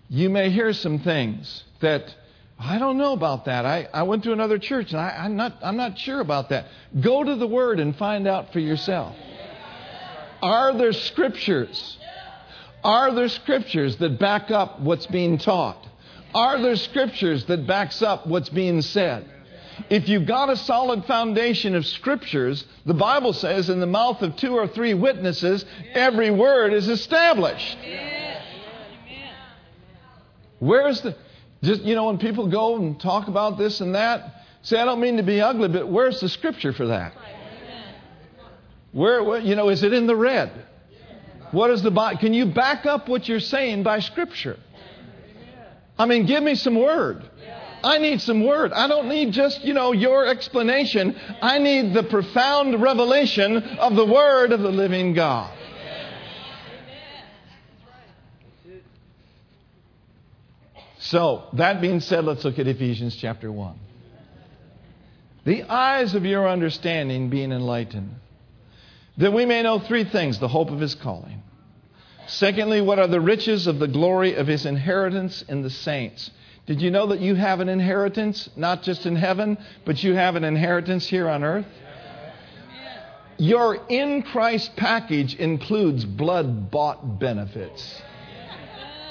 you 0.10 0.30
may 0.30 0.50
hear 0.50 0.74
some 0.74 1.00
things 1.00 1.64
that 1.82 2.14
I 2.60 2.80
don't 2.80 2.98
know 2.98 3.14
about 3.14 3.46
that. 3.46 3.66
I, 3.66 3.88
I 3.94 4.04
went 4.04 4.24
to 4.24 4.32
another 4.32 4.58
church 4.58 4.92
and 4.92 5.00
I, 5.00 5.26
am 5.26 5.36
not, 5.36 5.58
I'm 5.62 5.78
not 5.78 5.98
sure 5.98 6.20
about 6.20 6.50
that. 6.50 6.66
Go 7.00 7.24
to 7.24 7.36
the 7.36 7.48
Word 7.48 7.80
and 7.80 7.96
find 7.96 8.28
out 8.28 8.52
for 8.54 8.60
yourself. 8.60 9.16
Are 10.42 10.74
there 10.74 10.94
scriptures? 10.94 11.98
Are 12.84 13.14
there 13.14 13.30
scriptures 13.30 13.98
that 13.98 14.20
back 14.20 14.50
up 14.52 14.80
what's 14.80 15.08
being 15.08 15.38
taught? 15.38 15.86
Are 16.34 16.62
there 16.62 16.76
scriptures 16.76 17.46
that 17.46 17.68
backs 17.68 18.02
up 18.02 18.28
what's 18.28 18.50
being 18.50 18.82
said? 18.82 19.30
If 19.89 20.10
you've 20.10 20.25
got 20.25 20.50
a 20.50 20.57
solid 20.57 21.05
foundation 21.05 21.75
of 21.75 21.86
scriptures, 21.86 22.65
the 22.86 22.93
Bible 22.93 23.34
says 23.34 23.69
in 23.69 23.79
the 23.79 23.88
mouth 23.88 24.22
of 24.22 24.36
two 24.36 24.55
or 24.55 24.67
three 24.67 24.93
witnesses, 24.93 25.65
every 25.93 26.31
word 26.31 26.74
is 26.74 26.88
established. 26.88 27.77
Where's 30.60 31.01
the, 31.01 31.15
just, 31.62 31.84
you 31.84 31.96
know, 31.96 32.05
when 32.05 32.17
people 32.17 32.48
go 32.48 32.75
and 32.75 33.00
talk 33.00 33.27
about 33.27 33.57
this 33.57 33.79
and 33.81 33.96
that, 33.96 34.46
say, 34.63 34.79
I 34.79 34.86
don't 34.86 35.00
mean 35.00 35.17
to 35.17 35.24
be 35.24 35.39
ugly, 35.41 35.67
but 35.67 35.88
where's 35.88 36.19
the 36.19 36.29
scripture 36.29 36.74
for 36.74 36.88
that? 36.88 37.13
Where, 38.91 39.39
you 39.39 39.55
know, 39.55 39.69
is 39.69 39.84
it 39.84 39.93
in 39.93 40.07
the 40.07 40.15
red? 40.15 40.51
What 41.51 41.69
is 41.69 41.81
the, 41.81 41.91
can 42.19 42.34
you 42.34 42.48
back 42.48 42.86
up 42.86 43.07
what 43.07 43.27
you're 43.27 43.39
saying 43.39 43.84
by 43.84 44.00
scripture? 44.00 44.57
I 46.00 46.05
mean, 46.05 46.25
give 46.25 46.43
me 46.43 46.55
some 46.55 46.75
word. 46.75 47.24
I 47.88 48.00
need 48.00 48.20
some 48.20 48.46
word. 48.46 48.74
I 48.74 48.89
don't 48.89 49.08
need 49.08 49.32
just, 49.32 49.63
you 49.63 49.74
know, 49.74 49.94
your 49.94 50.27
explanation. 50.27 51.15
I 51.41 51.58
need 51.58 51.94
the 51.94 52.03
profound 52.03 52.82
revelation 52.82 53.56
of 53.56 53.96
the 53.96 54.06
word 54.06 54.51
of 54.51 54.60
the 54.60 54.72
living 54.72 55.13
God. 55.13 55.58
So, 61.00 61.46
that 61.53 61.79
being 61.79 62.01
said, 62.01 62.25
let's 62.25 62.44
look 62.44 62.60
at 62.60 62.67
Ephesians 62.67 63.15
chapter 63.15 63.50
1. 63.50 63.79
The 65.46 65.63
eyes 65.63 66.13
of 66.13 66.25
your 66.25 66.50
understanding 66.50 67.29
being 67.29 67.53
enlightened, 67.53 68.15
that 69.17 69.32
we 69.32 69.46
may 69.46 69.62
know 69.62 69.79
three 69.79 70.03
things 70.03 70.41
the 70.41 70.50
hope 70.50 70.72
of 70.72 70.82
his 70.82 70.94
calling. 70.94 71.41
Secondly, 72.27 72.82
what 72.82 73.00
are 73.00 73.08
the 73.08 73.22
riches 73.22 73.65
of 73.65 73.79
the 73.79 73.88
glory 73.88 74.36
of 74.36 74.48
his 74.48 74.65
inheritance 74.65 75.41
in 75.48 75.62
the 75.62 75.70
saints? 75.70 76.29
Did 76.68 76.82
you 76.82 76.92
know 76.92 77.08
that 77.08 77.22
you 77.22 77.34
have 77.36 77.62
an 77.62 77.70
inheritance, 77.70 78.50
not 78.58 78.84
just 78.84 79.06
in 79.06 79.16
heaven, 79.16 79.58
but 79.86 80.04
you 80.04 80.14
have 80.16 80.36
an 80.36 80.44
inheritance 80.44 81.08
here 81.08 81.30
on 81.30 81.42
earth? 81.42 81.66
Your 83.38 83.80
in 83.88 84.22
Christ 84.22 84.76
package 84.76 85.36
includes 85.36 86.04
blood 86.04 86.70
bought 86.70 87.20
benefits. 87.20 88.02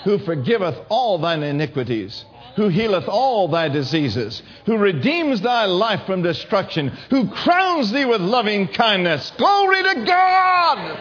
Who 0.05 0.19
forgiveth 0.19 0.77
all 0.91 1.17
thine 1.17 1.43
iniquities, 1.43 2.27
who 2.57 2.69
healeth 2.69 3.09
all 3.09 3.49
thy 3.49 3.71
diseases, 3.71 4.43
who 4.67 4.77
redeems 4.77 5.41
thy 5.41 5.65
life 5.65 6.05
from 6.05 6.23
destruction, 6.23 6.89
who 7.09 7.29
crowns 7.29 7.91
thee 7.91 8.05
with 8.05 8.21
loving 8.21 8.69
kindness. 8.69 9.33
Glory 9.39 9.83
to 9.83 10.05
God! 10.05 10.99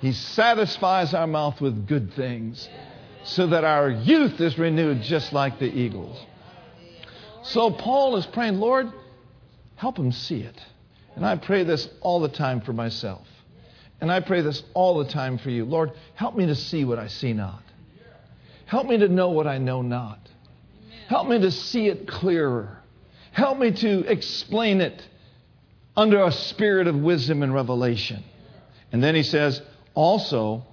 He 0.00 0.12
satisfies 0.12 1.14
our 1.14 1.28
mouth 1.28 1.60
with 1.60 1.86
good 1.86 2.12
things 2.14 2.68
so 3.26 3.48
that 3.48 3.64
our 3.64 3.90
youth 3.90 4.40
is 4.40 4.56
renewed 4.56 5.02
just 5.02 5.32
like 5.32 5.58
the 5.58 5.66
eagles. 5.66 6.24
So 7.42 7.70
Paul 7.70 8.16
is 8.16 8.26
praying, 8.26 8.58
Lord, 8.58 8.90
help 9.74 9.98
him 9.98 10.12
see 10.12 10.40
it. 10.40 10.60
And 11.16 11.26
I 11.26 11.36
pray 11.36 11.64
this 11.64 11.88
all 12.00 12.20
the 12.20 12.28
time 12.28 12.60
for 12.60 12.72
myself. 12.72 13.26
And 14.00 14.12
I 14.12 14.20
pray 14.20 14.42
this 14.42 14.62
all 14.74 14.98
the 14.98 15.10
time 15.10 15.38
for 15.38 15.50
you. 15.50 15.64
Lord, 15.64 15.92
help 16.14 16.36
me 16.36 16.46
to 16.46 16.54
see 16.54 16.84
what 16.84 16.98
I 16.98 17.08
see 17.08 17.32
not. 17.32 17.62
Help 18.66 18.86
me 18.86 18.98
to 18.98 19.08
know 19.08 19.30
what 19.30 19.46
I 19.46 19.58
know 19.58 19.82
not. 19.82 20.20
Help 21.08 21.28
me 21.28 21.40
to 21.40 21.50
see 21.50 21.88
it 21.88 22.06
clearer. 22.06 22.78
Help 23.32 23.58
me 23.58 23.72
to 23.72 24.00
explain 24.10 24.80
it 24.80 25.02
under 25.96 26.22
a 26.22 26.32
spirit 26.32 26.86
of 26.86 26.96
wisdom 26.96 27.42
and 27.42 27.52
revelation. 27.54 28.22
And 28.92 29.02
then 29.02 29.14
he 29.14 29.22
says, 29.22 29.62
also, 29.94 30.64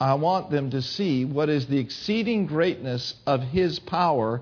I 0.00 0.14
want 0.14 0.50
them 0.50 0.70
to 0.70 0.82
see 0.82 1.24
what 1.24 1.48
is 1.48 1.66
the 1.66 1.78
exceeding 1.78 2.46
greatness 2.46 3.14
of 3.26 3.42
his 3.42 3.78
power, 3.80 4.40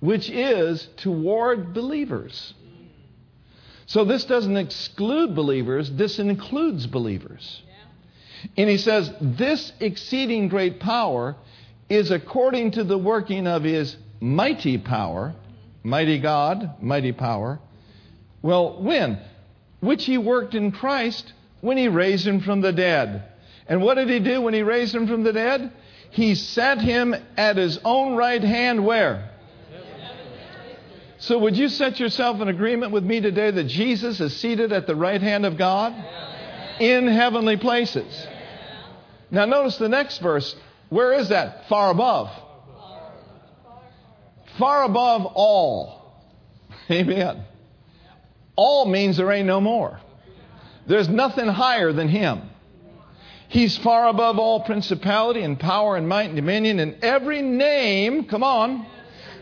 which 0.00 0.28
is 0.28 0.86
toward 0.98 1.72
believers. 1.72 2.54
So 3.86 4.04
this 4.04 4.24
doesn't 4.24 4.56
exclude 4.56 5.34
believers, 5.34 5.90
this 5.90 6.18
includes 6.18 6.86
believers. 6.86 7.62
And 8.56 8.68
he 8.68 8.76
says, 8.76 9.10
This 9.20 9.72
exceeding 9.80 10.48
great 10.48 10.78
power 10.78 11.36
is 11.88 12.10
according 12.10 12.72
to 12.72 12.84
the 12.84 12.98
working 12.98 13.46
of 13.46 13.64
his 13.64 13.96
mighty 14.20 14.76
power, 14.76 15.34
mighty 15.82 16.18
God, 16.18 16.82
mighty 16.82 17.12
power. 17.12 17.58
Well, 18.42 18.82
when? 18.82 19.18
Which 19.80 20.04
he 20.04 20.18
worked 20.18 20.54
in 20.54 20.70
Christ 20.70 21.32
when 21.62 21.78
he 21.78 21.88
raised 21.88 22.26
him 22.26 22.40
from 22.40 22.60
the 22.60 22.72
dead 22.72 23.24
and 23.68 23.82
what 23.82 23.94
did 23.94 24.08
he 24.08 24.20
do 24.20 24.40
when 24.40 24.54
he 24.54 24.62
raised 24.62 24.94
him 24.94 25.06
from 25.06 25.22
the 25.22 25.32
dead? 25.32 25.72
He 26.10 26.34
set 26.34 26.80
him 26.80 27.14
at 27.36 27.56
his 27.56 27.78
own 27.84 28.16
right 28.16 28.42
hand 28.42 28.84
where? 28.84 29.30
So, 31.20 31.38
would 31.40 31.56
you 31.56 31.68
set 31.68 31.98
yourself 31.98 32.40
in 32.40 32.48
agreement 32.48 32.92
with 32.92 33.04
me 33.04 33.20
today 33.20 33.50
that 33.50 33.64
Jesus 33.64 34.20
is 34.20 34.36
seated 34.36 34.72
at 34.72 34.86
the 34.86 34.94
right 34.94 35.20
hand 35.20 35.44
of 35.44 35.58
God 35.58 35.92
in 36.80 37.08
heavenly 37.08 37.56
places? 37.56 38.26
Now, 39.30 39.44
notice 39.44 39.76
the 39.78 39.88
next 39.88 40.18
verse. 40.18 40.54
Where 40.90 41.12
is 41.14 41.30
that? 41.30 41.68
Far 41.68 41.90
above. 41.90 42.30
Far 44.58 44.84
above 44.84 45.26
all. 45.34 46.22
Amen. 46.90 47.44
All 48.56 48.86
means 48.86 49.16
there 49.16 49.30
ain't 49.30 49.46
no 49.46 49.60
more. 49.60 50.00
There's 50.86 51.08
nothing 51.08 51.48
higher 51.48 51.92
than 51.92 52.08
Him. 52.08 52.47
He's 53.48 53.78
far 53.78 54.08
above 54.08 54.38
all 54.38 54.60
principality 54.60 55.42
and 55.42 55.58
power 55.58 55.96
and 55.96 56.06
might 56.06 56.26
and 56.28 56.36
dominion 56.36 56.78
and 56.80 57.02
every 57.02 57.40
name, 57.40 58.24
come 58.24 58.42
on, 58.42 58.86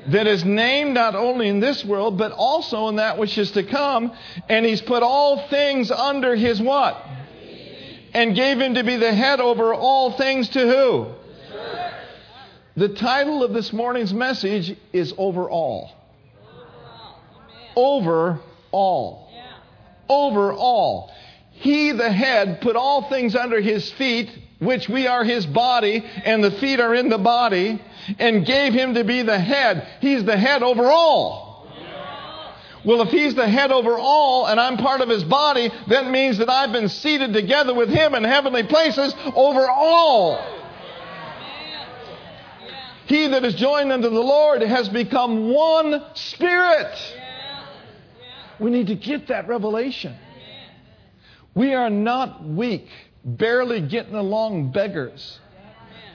that 0.09 0.29
is 0.29 0.45
named 0.45 0.95
not 0.95 1.17
only 1.17 1.49
in 1.49 1.59
this 1.59 1.85
world, 1.85 2.17
but 2.17 2.31
also 2.31 2.87
in 2.89 2.97
that 2.97 3.19
which 3.19 3.37
is 3.37 3.51
to 3.53 3.65
come. 3.65 4.13
And 4.49 4.65
he's 4.65 4.81
put 4.81 5.03
all 5.03 5.49
things 5.49 5.91
under 5.91 6.37
his 6.37 6.61
what? 6.61 6.97
And 8.15 8.35
gave 8.37 8.61
him 8.61 8.75
to 8.75 8.85
be 8.85 8.97
the 8.97 9.13
head 9.13 9.41
over 9.41 9.75
all 9.75 10.13
things 10.13 10.49
to 10.51 10.61
who? 10.61 11.09
The 12.77 12.91
title 12.91 13.43
of 13.43 13.53
this 13.53 13.73
morning's 13.73 14.15
message 14.15 14.77
is 14.93 15.13
Over 15.19 15.51
All. 15.51 15.91
Over 17.75 18.41
all. 18.71 19.31
Over 20.09 20.53
all. 20.53 21.11
He, 21.59 21.93
the 21.93 22.11
head, 22.11 22.61
put 22.61 22.77
all 22.77 23.09
things 23.09 23.35
under 23.35 23.61
his 23.61 23.91
feet, 23.93 24.31
which 24.59 24.89
we 24.89 25.07
are 25.07 25.25
his 25.25 25.47
body, 25.47 26.05
and 26.25 26.43
the 26.43 26.51
feet 26.53 26.81
are 26.81 26.95
in 26.95 27.09
the 27.09 27.19
body, 27.19 27.83
and 28.19 28.47
gave 28.47 28.73
him 28.73 28.95
to 28.95 29.05
be 29.05 29.23
the 29.23 29.39
head. 29.39 29.87
He's 30.01 30.25
the 30.25 30.37
head 30.37 30.63
over 30.63 30.85
all. 30.85 31.47
Well, 32.85 33.03
if 33.03 33.09
he's 33.09 33.35
the 33.35 33.49
head 33.49 33.73
over 33.73 33.99
all 33.99 34.47
and 34.47 34.61
I'm 34.61 34.77
part 34.77 35.01
of 35.01 35.09
his 35.09 35.25
body, 35.25 35.73
that 35.89 36.09
means 36.09 36.39
that 36.39 36.49
I've 36.49 36.71
been 36.71 36.89
seated 36.89 37.33
together 37.33 37.75
with 37.75 37.89
him 37.89 38.15
in 38.15 38.23
heavenly 38.23 38.63
places 38.63 39.13
over 39.35 39.69
all. 39.69 40.39
He 43.07 43.27
that 43.27 43.45
is 43.45 43.57
joined 43.57 43.91
unto 43.91 44.09
the 44.09 44.21
Lord 44.21 44.63
has 44.63 44.89
become 44.89 45.51
one 45.53 46.01
spirit. 46.15 46.97
We 48.61 48.71
need 48.71 48.87
to 48.87 48.95
get 48.95 49.29
that 49.29 49.49
revelation. 49.49 50.17
We 51.57 51.73
are 51.73 51.89
not 51.89 52.45
weak, 52.45 52.87
barely 53.25 53.81
getting 53.81 54.15
along 54.15 54.73
beggars, 54.73 55.41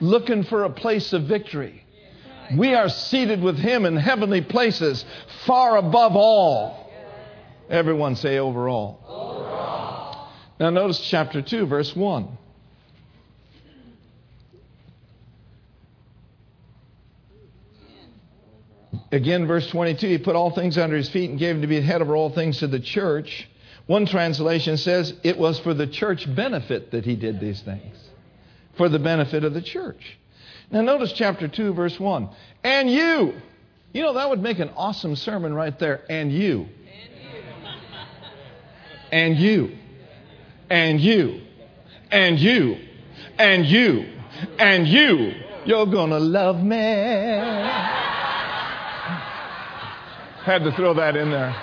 looking 0.00 0.44
for 0.44 0.62
a 0.62 0.70
place 0.70 1.12
of 1.12 1.24
victory. 1.24 1.84
We 2.56 2.74
are 2.74 2.88
seated 2.88 3.42
with 3.42 3.58
Him 3.58 3.84
in 3.84 3.96
heavenly 3.96 4.40
places, 4.40 5.04
far 5.44 5.78
above 5.78 6.14
all. 6.14 6.88
Everyone 7.68 8.14
say 8.14 8.38
overall. 8.38 9.00
overall. 9.08 10.28
Now, 10.60 10.70
notice 10.70 11.00
chapter 11.00 11.42
2, 11.42 11.66
verse 11.66 11.96
1. 11.96 12.38
Again, 19.10 19.48
verse 19.48 19.68
22, 19.68 20.06
he 20.06 20.18
put 20.18 20.36
all 20.36 20.52
things 20.54 20.78
under 20.78 20.96
his 20.96 21.10
feet 21.10 21.30
and 21.30 21.38
gave 21.38 21.56
him 21.56 21.62
to 21.62 21.66
be 21.66 21.80
the 21.80 21.86
head 21.86 22.00
over 22.00 22.14
all 22.14 22.30
things 22.30 22.58
to 22.58 22.68
the 22.68 22.78
church. 22.78 23.48
One 23.86 24.06
translation 24.06 24.76
says 24.76 25.12
it 25.22 25.38
was 25.38 25.58
for 25.58 25.74
the 25.74 25.86
church 25.86 26.32
benefit 26.34 26.92
that 26.92 27.04
he 27.04 27.16
did 27.16 27.40
these 27.40 27.60
things, 27.62 27.96
for 28.76 28.88
the 28.88 28.98
benefit 28.98 29.44
of 29.44 29.54
the 29.54 29.62
church. 29.62 30.18
Now, 30.70 30.80
notice 30.82 31.12
chapter 31.12 31.48
2, 31.48 31.74
verse 31.74 31.98
1. 31.98 32.30
And 32.64 32.90
you. 32.90 33.34
You 33.92 34.02
know, 34.02 34.14
that 34.14 34.30
would 34.30 34.40
make 34.40 34.58
an 34.58 34.70
awesome 34.76 35.16
sermon 35.16 35.52
right 35.52 35.78
there. 35.78 36.00
And 36.08 36.32
you. 36.32 36.66
And 39.10 39.36
you. 39.36 39.76
And 40.70 40.98
you. 41.00 41.40
And 42.10 42.40
you. 42.40 42.78
And 43.38 43.66
you. 43.66 44.06
And 44.58 44.88
you. 44.88 45.32
You're 45.66 45.86
going 45.86 46.10
to 46.10 46.18
love 46.18 46.62
me. 46.62 46.76
Had 50.44 50.64
to 50.64 50.72
throw 50.72 50.94
that 50.94 51.16
in 51.16 51.30
there. 51.30 51.54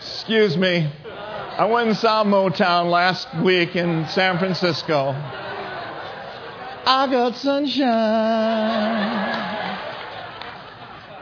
Excuse 0.00 0.56
me. 0.56 0.90
I 1.58 1.66
went 1.66 1.88
and 1.88 1.96
saw 1.96 2.24
Motown 2.24 2.90
last 2.90 3.28
week 3.36 3.76
in 3.76 4.08
San 4.08 4.38
Francisco. 4.38 5.10
I 6.86 7.06
got 7.10 7.36
sunshine. 7.36 7.82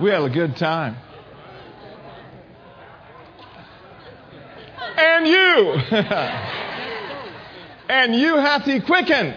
We 0.00 0.10
had 0.10 0.22
a 0.22 0.30
good 0.30 0.56
time. 0.56 0.96
And 4.96 5.26
you, 5.26 5.72
and 7.88 8.14
you 8.14 8.36
hath 8.36 8.64
he 8.64 8.80
quickened 8.80 9.36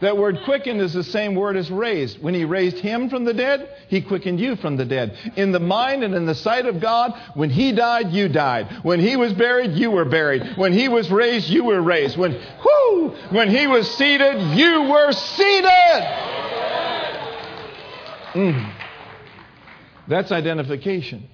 that 0.00 0.16
word 0.16 0.40
quickened 0.44 0.80
is 0.80 0.92
the 0.92 1.02
same 1.02 1.34
word 1.34 1.56
as 1.56 1.70
raised. 1.70 2.22
When 2.22 2.34
he 2.34 2.44
raised 2.44 2.78
him 2.78 3.10
from 3.10 3.24
the 3.24 3.34
dead, 3.34 3.68
he 3.88 4.00
quickened 4.00 4.38
you 4.38 4.56
from 4.56 4.76
the 4.76 4.84
dead. 4.84 5.16
In 5.36 5.52
the 5.52 5.60
mind 5.60 6.04
and 6.04 6.14
in 6.14 6.26
the 6.26 6.34
sight 6.34 6.66
of 6.66 6.80
God, 6.80 7.14
when 7.34 7.50
he 7.50 7.72
died, 7.72 8.12
you 8.12 8.28
died. 8.28 8.84
When 8.84 9.00
he 9.00 9.16
was 9.16 9.32
buried, 9.32 9.72
you 9.72 9.90
were 9.90 10.04
buried. 10.04 10.56
When 10.56 10.72
he 10.72 10.88
was 10.88 11.10
raised, 11.10 11.48
you 11.48 11.64
were 11.64 11.82
raised. 11.82 12.16
When, 12.16 12.32
whoo, 12.64 13.08
when 13.30 13.50
he 13.50 13.66
was 13.66 13.90
seated, 13.96 14.40
you 14.56 14.82
were 14.82 15.12
seated. 15.12 16.04
Mm. 18.34 18.72
That's 20.06 20.30
identification. 20.30 21.28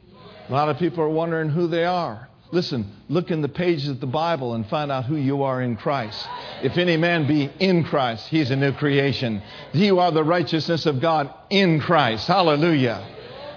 A 0.48 0.52
lot 0.52 0.68
of 0.68 0.78
people 0.78 1.02
are 1.04 1.08
wondering 1.08 1.48
who 1.48 1.66
they 1.66 1.84
are. 1.84 2.28
Listen, 2.54 2.86
look 3.08 3.32
in 3.32 3.42
the 3.42 3.48
pages 3.48 3.88
of 3.88 3.98
the 3.98 4.06
Bible 4.06 4.54
and 4.54 4.64
find 4.68 4.92
out 4.92 5.06
who 5.06 5.16
you 5.16 5.42
are 5.42 5.60
in 5.60 5.74
Christ. 5.74 6.24
If 6.62 6.78
any 6.78 6.96
man 6.96 7.26
be 7.26 7.50
in 7.58 7.82
Christ, 7.82 8.28
he's 8.28 8.52
a 8.52 8.56
new 8.56 8.70
creation. 8.70 9.42
You 9.72 9.98
are 9.98 10.12
the 10.12 10.22
righteousness 10.22 10.86
of 10.86 11.00
God 11.00 11.34
in 11.50 11.80
Christ. 11.80 12.28
Hallelujah. 12.28 13.04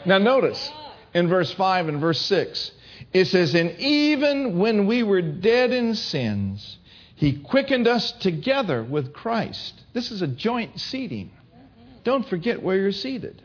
Now, 0.07 0.17
notice 0.17 0.71
in 1.13 1.27
verse 1.27 1.53
5 1.53 1.89
and 1.89 2.01
verse 2.01 2.19
6, 2.21 2.71
it 3.13 3.25
says, 3.25 3.53
And 3.53 3.79
even 3.79 4.57
when 4.57 4.87
we 4.87 5.03
were 5.03 5.21
dead 5.21 5.71
in 5.71 5.93
sins, 5.93 6.79
he 7.17 7.33
quickened 7.33 7.87
us 7.87 8.13
together 8.13 8.83
with 8.83 9.13
Christ. 9.13 9.79
This 9.93 10.09
is 10.09 10.23
a 10.23 10.27
joint 10.27 10.79
seating. 10.81 11.29
Don't 12.03 12.27
forget 12.27 12.63
where 12.63 12.77
you're 12.77 12.91
seated. 12.91 13.43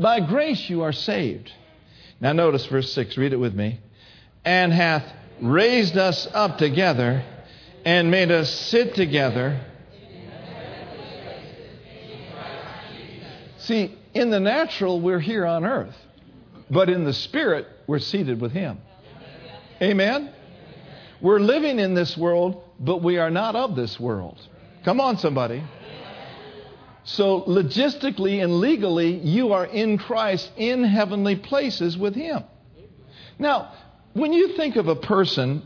By 0.00 0.18
grace 0.18 0.68
you 0.68 0.82
are 0.82 0.92
saved. 0.92 1.52
Now, 2.20 2.32
notice 2.32 2.66
verse 2.66 2.92
6. 2.92 3.16
Read 3.16 3.32
it 3.32 3.36
with 3.36 3.54
me 3.54 3.78
and 4.44 4.72
hath 4.72 5.04
raised 5.40 5.96
us 5.96 6.26
up 6.32 6.58
together 6.58 7.24
and 7.84 8.10
made 8.10 8.30
us 8.30 8.50
sit 8.50 8.94
together. 8.94 9.60
See, 13.58 13.96
in 14.14 14.30
the 14.30 14.40
natural, 14.40 15.00
we're 15.00 15.20
here 15.20 15.46
on 15.46 15.64
earth, 15.64 15.96
but 16.70 16.88
in 16.88 17.04
the 17.04 17.12
spirit, 17.12 17.66
we're 17.86 17.98
seated 17.98 18.40
with 18.40 18.52
Him. 18.52 18.78
Amen? 19.82 20.32
We're 21.20 21.40
living 21.40 21.78
in 21.78 21.94
this 21.94 22.16
world, 22.16 22.62
but 22.80 23.02
we 23.02 23.18
are 23.18 23.30
not 23.30 23.56
of 23.56 23.76
this 23.76 23.98
world. 23.98 24.40
Come 24.84 25.00
on, 25.00 25.18
somebody. 25.18 25.62
So, 27.04 27.42
logistically 27.42 28.42
and 28.42 28.60
legally, 28.60 29.18
you 29.18 29.52
are 29.52 29.64
in 29.64 29.98
Christ 29.98 30.50
in 30.56 30.84
heavenly 30.84 31.36
places 31.36 31.96
with 31.96 32.14
Him. 32.14 32.44
Now, 33.38 33.72
when 34.14 34.32
you 34.32 34.56
think 34.56 34.76
of 34.76 34.88
a 34.88 34.96
person, 34.96 35.62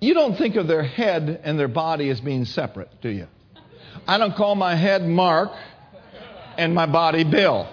you 0.00 0.14
don't 0.14 0.36
think 0.36 0.56
of 0.56 0.66
their 0.66 0.82
head 0.82 1.40
and 1.44 1.58
their 1.58 1.68
body 1.68 2.08
as 2.10 2.20
being 2.20 2.44
separate, 2.44 2.90
do 3.00 3.08
you? 3.08 3.26
I 4.06 4.18
don't 4.18 4.34
call 4.34 4.54
my 4.54 4.74
head 4.74 5.06
Mark 5.06 5.52
and 6.58 6.74
my 6.74 6.86
body 6.86 7.24
Bill. 7.24 7.68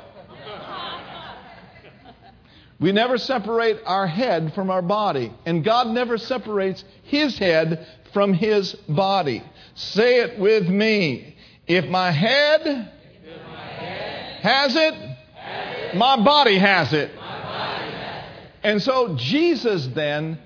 We 2.79 2.93
never 2.93 3.17
separate 3.17 3.81
our 3.85 4.07
head 4.07 4.53
from 4.53 4.69
our 4.69 4.81
body, 4.81 5.33
and 5.45 5.65
God 5.65 5.87
never 5.87 6.17
separates 6.17 6.85
his 7.03 7.37
head 7.37 7.85
from 8.13 8.33
his 8.33 8.73
body. 8.87 9.43
Say 9.75 10.21
it 10.21 10.39
with 10.39 10.67
me. 10.69 11.35
If 11.67 11.85
my 11.89 12.11
head, 12.11 12.61
if 12.65 13.47
my 13.47 13.65
head 13.65 14.41
has, 14.41 14.75
it, 14.75 14.93
has 14.93 15.93
it, 15.93 15.97
my 15.97 16.23
body 16.23 16.57
has 16.57 16.93
it. 16.93 17.11
And 18.63 18.81
so 18.81 19.15
Jesus 19.15 19.87
then 19.87 20.39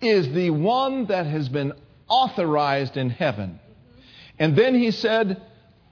is 0.00 0.32
the 0.32 0.50
one 0.50 1.06
that 1.06 1.26
has 1.26 1.48
been 1.48 1.72
authorized 2.08 2.96
in 2.96 3.10
heaven. 3.10 3.58
And 4.38 4.56
then 4.56 4.74
he 4.74 4.90
said, 4.90 5.40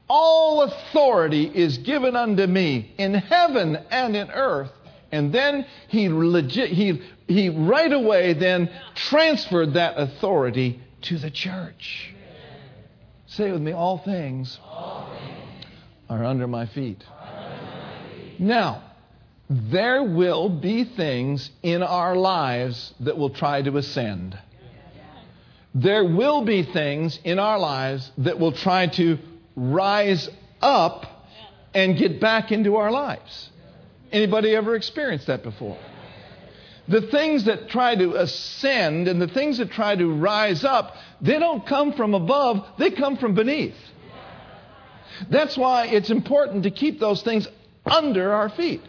All 0.08 0.62
authority 0.62 1.44
is 1.44 1.78
given 1.78 2.14
unto 2.14 2.46
me 2.46 2.92
in 2.98 3.14
heaven 3.14 3.76
and 3.90 4.14
in 4.14 4.30
earth. 4.30 4.70
And 5.10 5.32
then 5.32 5.66
he 5.88 6.08
legit, 6.08 6.70
he, 6.70 7.00
he 7.28 7.48
right 7.48 7.92
away 7.92 8.34
then 8.34 8.70
transferred 8.94 9.74
that 9.74 9.94
authority 9.96 10.80
to 11.02 11.18
the 11.18 11.30
church. 11.30 12.14
Say 13.26 13.50
with 13.50 13.62
me, 13.62 13.72
all 13.72 13.98
things, 13.98 14.58
all 14.64 15.08
things 15.10 15.66
are 16.08 16.24
under 16.24 16.46
feet. 16.46 16.46
Under 16.46 16.46
my 16.46 16.66
feet. 16.66 17.04
Now, 18.38 18.82
there 19.54 20.02
will 20.02 20.48
be 20.48 20.84
things 20.84 21.50
in 21.62 21.82
our 21.82 22.16
lives 22.16 22.92
that 23.00 23.16
will 23.16 23.30
try 23.30 23.62
to 23.62 23.76
ascend. 23.76 24.36
There 25.74 26.04
will 26.04 26.44
be 26.44 26.64
things 26.64 27.18
in 27.22 27.38
our 27.38 27.58
lives 27.58 28.10
that 28.18 28.38
will 28.38 28.52
try 28.52 28.88
to 28.88 29.18
rise 29.54 30.28
up 30.60 31.06
and 31.72 31.96
get 31.96 32.20
back 32.20 32.50
into 32.50 32.76
our 32.76 32.90
lives. 32.90 33.50
Anybody 34.10 34.54
ever 34.54 34.74
experienced 34.74 35.28
that 35.28 35.42
before? 35.42 35.78
The 36.88 37.02
things 37.02 37.44
that 37.44 37.68
try 37.68 37.94
to 37.94 38.14
ascend 38.16 39.08
and 39.08 39.20
the 39.22 39.28
things 39.28 39.58
that 39.58 39.70
try 39.70 39.94
to 39.94 40.12
rise 40.12 40.64
up, 40.64 40.96
they 41.20 41.38
don't 41.38 41.64
come 41.66 41.92
from 41.92 42.14
above, 42.14 42.66
they 42.78 42.90
come 42.90 43.16
from 43.18 43.34
beneath. 43.34 43.76
That's 45.30 45.56
why 45.56 45.86
it's 45.86 46.10
important 46.10 46.64
to 46.64 46.70
keep 46.70 46.98
those 46.98 47.22
things 47.22 47.46
under 47.86 48.32
our 48.32 48.48
feet. 48.48 48.82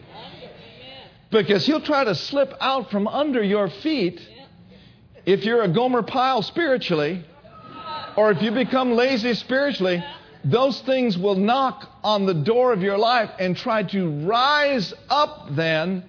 Because 1.31 1.65
he'll 1.65 1.81
try 1.81 2.03
to 2.03 2.15
slip 2.15 2.53
out 2.61 2.91
from 2.91 3.07
under 3.07 3.43
your 3.43 3.69
feet 3.69 4.21
if 5.25 5.43
you're 5.43 5.63
a 5.63 5.67
Gomer 5.67 6.03
Pyle 6.03 6.41
spiritually, 6.41 7.25
or 8.15 8.31
if 8.31 8.41
you 8.41 8.51
become 8.51 8.93
lazy 8.93 9.33
spiritually. 9.33 10.03
Those 10.43 10.79
things 10.81 11.17
will 11.17 11.35
knock 11.35 11.89
on 12.03 12.27
the 12.27 12.33
door 12.35 12.71
of 12.71 12.83
your 12.83 12.99
life 12.99 13.31
and 13.39 13.57
try 13.57 13.81
to 13.81 14.27
rise 14.27 14.93
up 15.09 15.47
then 15.55 16.03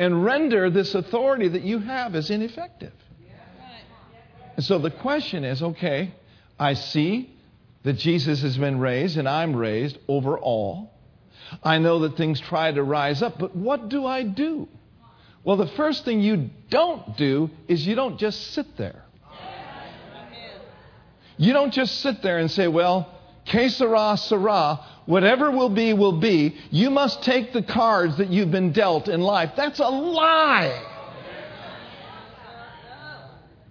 and 0.00 0.24
render 0.24 0.70
this 0.70 0.94
authority 0.94 1.46
that 1.48 1.62
you 1.62 1.78
have 1.78 2.16
as 2.16 2.30
ineffective. 2.30 2.92
And 4.56 4.64
so 4.64 4.78
the 4.78 4.90
question 4.90 5.44
is 5.44 5.62
okay, 5.62 6.12
I 6.58 6.74
see 6.74 7.34
that 7.84 7.94
Jesus 7.94 8.42
has 8.42 8.58
been 8.58 8.80
raised 8.80 9.16
and 9.16 9.28
I'm 9.28 9.54
raised 9.54 9.98
over 10.08 10.38
all. 10.38 10.92
I 11.62 11.78
know 11.78 12.00
that 12.00 12.16
things 12.16 12.40
try 12.40 12.72
to 12.72 12.82
rise 12.82 13.22
up, 13.22 13.38
but 13.38 13.54
what 13.54 13.88
do 13.88 14.06
I 14.06 14.22
do? 14.22 14.68
Well, 15.44 15.56
the 15.56 15.68
first 15.68 16.04
thing 16.04 16.20
you 16.20 16.50
don't 16.68 17.16
do 17.16 17.50
is 17.66 17.86
you 17.86 17.94
don't 17.94 18.18
just 18.18 18.52
sit 18.52 18.76
there. 18.76 19.04
You 21.36 21.54
don't 21.54 21.72
just 21.72 22.00
sit 22.00 22.22
there 22.22 22.38
and 22.38 22.50
say, 22.50 22.68
well, 22.68 23.10
que 23.46 23.70
sera, 23.70 24.18
sera. 24.18 24.80
Whatever 25.06 25.50
will 25.50 25.70
be, 25.70 25.94
will 25.94 26.20
be. 26.20 26.56
You 26.70 26.90
must 26.90 27.22
take 27.22 27.54
the 27.54 27.62
cards 27.62 28.18
that 28.18 28.28
you've 28.28 28.50
been 28.50 28.72
dealt 28.72 29.08
in 29.08 29.22
life. 29.22 29.52
That's 29.56 29.80
a 29.80 29.88
lie. 29.88 30.86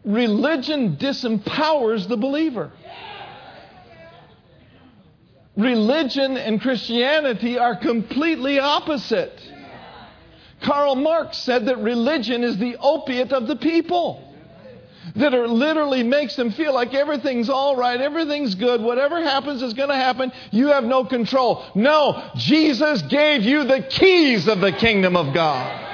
Religion 0.03 0.97
disempowers 0.97 2.07
the 2.07 2.17
believer. 2.17 2.71
Religion 5.59 6.37
and 6.37 6.61
Christianity 6.61 7.59
are 7.59 7.75
completely 7.75 8.59
opposite. 8.59 9.37
Karl 10.61 10.95
Marx 10.95 11.37
said 11.37 11.65
that 11.65 11.79
religion 11.79 12.43
is 12.43 12.57
the 12.57 12.77
opiate 12.79 13.33
of 13.33 13.47
the 13.47 13.57
people. 13.57 14.25
That 15.15 15.33
it 15.33 15.49
literally 15.49 16.03
makes 16.03 16.35
them 16.35 16.51
feel 16.51 16.73
like 16.73 16.93
everything's 16.93 17.49
all 17.49 17.75
right, 17.75 17.99
everything's 17.99 18.55
good, 18.55 18.81
whatever 18.81 19.21
happens 19.21 19.61
is 19.61 19.73
going 19.73 19.89
to 19.89 19.95
happen, 19.95 20.31
you 20.51 20.67
have 20.67 20.83
no 20.83 21.03
control. 21.03 21.65
No, 21.75 22.31
Jesus 22.35 23.01
gave 23.03 23.41
you 23.41 23.63
the 23.63 23.81
keys 23.81 24.47
of 24.47 24.61
the 24.61 24.71
kingdom 24.71 25.17
of 25.17 25.33
God. 25.33 25.87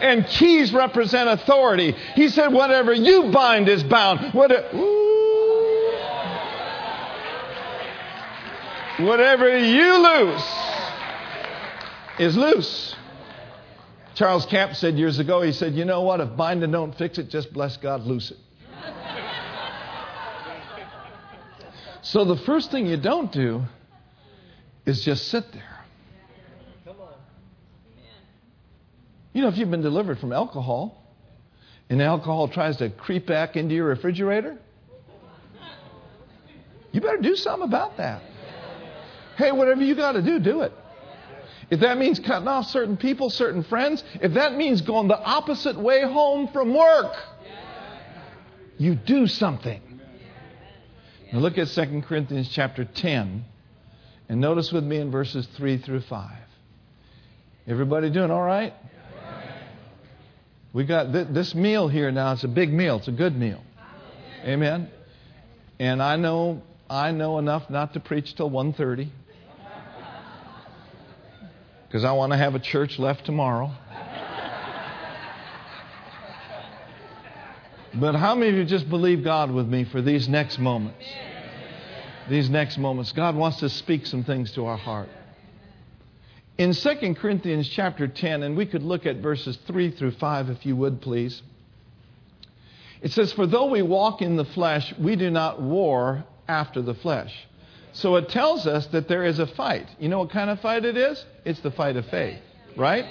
And 0.00 0.26
keys 0.26 0.72
represent 0.72 1.28
authority. 1.28 1.92
He 2.14 2.28
said, 2.28 2.52
whatever 2.52 2.92
you 2.92 3.30
bind 3.30 3.68
is 3.68 3.82
bound. 3.84 4.34
Whatever, 4.34 4.68
whatever 8.98 9.58
you 9.58 9.98
loose 9.98 10.54
is 12.18 12.36
loose. 12.36 12.94
Charles 14.14 14.46
Capps 14.46 14.78
said 14.78 14.98
years 14.98 15.20
ago, 15.20 15.42
he 15.42 15.52
said, 15.52 15.74
You 15.74 15.84
know 15.84 16.02
what? 16.02 16.20
If 16.20 16.36
bind 16.36 16.64
and 16.64 16.72
don't 16.72 16.96
fix 16.96 17.18
it, 17.18 17.28
just 17.28 17.52
bless 17.52 17.76
God, 17.76 18.02
loose 18.02 18.32
it. 18.32 18.38
so 22.02 22.24
the 22.24 22.36
first 22.36 22.70
thing 22.70 22.86
you 22.86 22.96
don't 22.96 23.30
do 23.30 23.62
is 24.84 25.04
just 25.04 25.28
sit 25.28 25.44
there. 25.52 25.78
You 29.32 29.42
know, 29.42 29.48
if 29.48 29.56
you've 29.56 29.70
been 29.70 29.82
delivered 29.82 30.18
from 30.18 30.32
alcohol 30.32 31.00
and 31.88 32.02
alcohol 32.02 32.48
tries 32.48 32.78
to 32.78 32.90
creep 32.90 33.26
back 33.26 33.54
into 33.54 33.72
your 33.72 33.86
refrigerator, 33.86 34.58
you 36.90 37.00
better 37.00 37.18
do 37.18 37.36
something 37.36 37.68
about 37.68 37.98
that. 37.98 38.22
Hey, 39.38 39.52
whatever 39.52 39.82
you 39.82 39.94
got 39.94 40.12
to 40.12 40.22
do, 40.22 40.40
do 40.40 40.62
it. 40.62 40.72
If 41.70 41.78
that 41.80 41.96
means 41.96 42.18
cutting 42.18 42.48
off 42.48 42.66
certain 42.66 42.96
people, 42.96 43.30
certain 43.30 43.62
friends, 43.62 44.02
if 44.20 44.34
that 44.34 44.56
means 44.56 44.80
going 44.80 45.06
the 45.06 45.18
opposite 45.18 45.78
way 45.78 46.02
home 46.02 46.48
from 46.48 46.74
work, 46.74 47.12
you 48.78 48.96
do 48.96 49.28
something. 49.28 49.80
Now 51.32 51.38
look 51.38 51.56
at 51.56 51.68
2 51.68 52.02
Corinthians 52.08 52.48
chapter 52.48 52.84
10 52.84 53.44
and 54.28 54.40
notice 54.40 54.72
with 54.72 54.82
me 54.82 54.96
in 54.96 55.12
verses 55.12 55.46
3 55.56 55.78
through 55.78 56.00
5. 56.00 56.30
Everybody 57.68 58.10
doing 58.10 58.32
all 58.32 58.42
right? 58.42 58.74
We 60.72 60.84
got 60.84 61.12
th- 61.12 61.28
this 61.30 61.54
meal 61.54 61.86
here 61.86 62.10
now. 62.10 62.32
It's 62.32 62.44
a 62.44 62.48
big 62.48 62.72
meal. 62.72 62.96
It's 62.96 63.08
a 63.08 63.12
good 63.12 63.36
meal. 63.36 63.62
Amen. 64.44 64.90
And 65.78 66.02
I 66.02 66.16
know 66.16 66.62
I 66.90 67.12
know 67.12 67.38
enough 67.38 67.68
not 67.68 67.92
to 67.94 68.00
preach 68.00 68.34
till 68.34 68.50
1:30 68.50 69.10
because 71.88 72.04
I 72.04 72.12
want 72.12 72.32
to 72.32 72.38
have 72.38 72.54
a 72.54 72.58
church 72.58 72.98
left 72.98 73.24
tomorrow. 73.24 73.72
But 77.94 78.14
how 78.14 78.34
many 78.34 78.50
of 78.50 78.56
you 78.56 78.64
just 78.64 78.88
believe 78.88 79.24
God 79.24 79.50
with 79.50 79.66
me 79.66 79.84
for 79.84 80.02
these 80.02 80.28
next 80.28 80.58
moments? 80.58 81.04
These 82.28 82.50
next 82.50 82.76
moments. 82.76 83.12
God 83.12 83.34
wants 83.34 83.58
to 83.60 83.70
speak 83.70 84.06
some 84.06 84.22
things 84.22 84.52
to 84.52 84.66
our 84.66 84.76
heart. 84.76 85.08
In 86.58 86.74
2 86.74 87.14
Corinthians 87.14 87.68
chapter 87.68 88.06
10, 88.06 88.42
and 88.42 88.56
we 88.56 88.66
could 88.66 88.82
look 88.82 89.06
at 89.06 89.16
verses 89.16 89.56
3 89.66 89.92
through 89.92 90.10
5 90.12 90.50
if 90.50 90.66
you 90.66 90.76
would, 90.76 91.00
please. 91.00 91.42
It 93.00 93.12
says, 93.12 93.32
For 93.32 93.46
though 93.46 93.70
we 93.70 93.80
walk 93.80 94.20
in 94.20 94.36
the 94.36 94.44
flesh, 94.44 94.92
we 94.98 95.16
do 95.16 95.30
not 95.30 95.62
war 95.62 96.24
after 96.46 96.82
the 96.82 96.94
flesh. 96.94 97.32
So 97.92 98.16
it 98.16 98.28
tells 98.28 98.66
us 98.66 98.86
that 98.88 99.08
there 99.08 99.24
is 99.24 99.38
a 99.38 99.46
fight. 99.46 99.86
You 99.98 100.08
know 100.08 100.20
what 100.20 100.30
kind 100.30 100.50
of 100.50 100.60
fight 100.60 100.84
it 100.84 100.96
is? 100.96 101.24
It's 101.44 101.60
the 101.60 101.70
fight 101.70 101.96
of 101.96 102.06
faith, 102.06 102.38
right? 102.76 103.04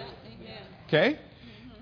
Okay? 0.87 1.19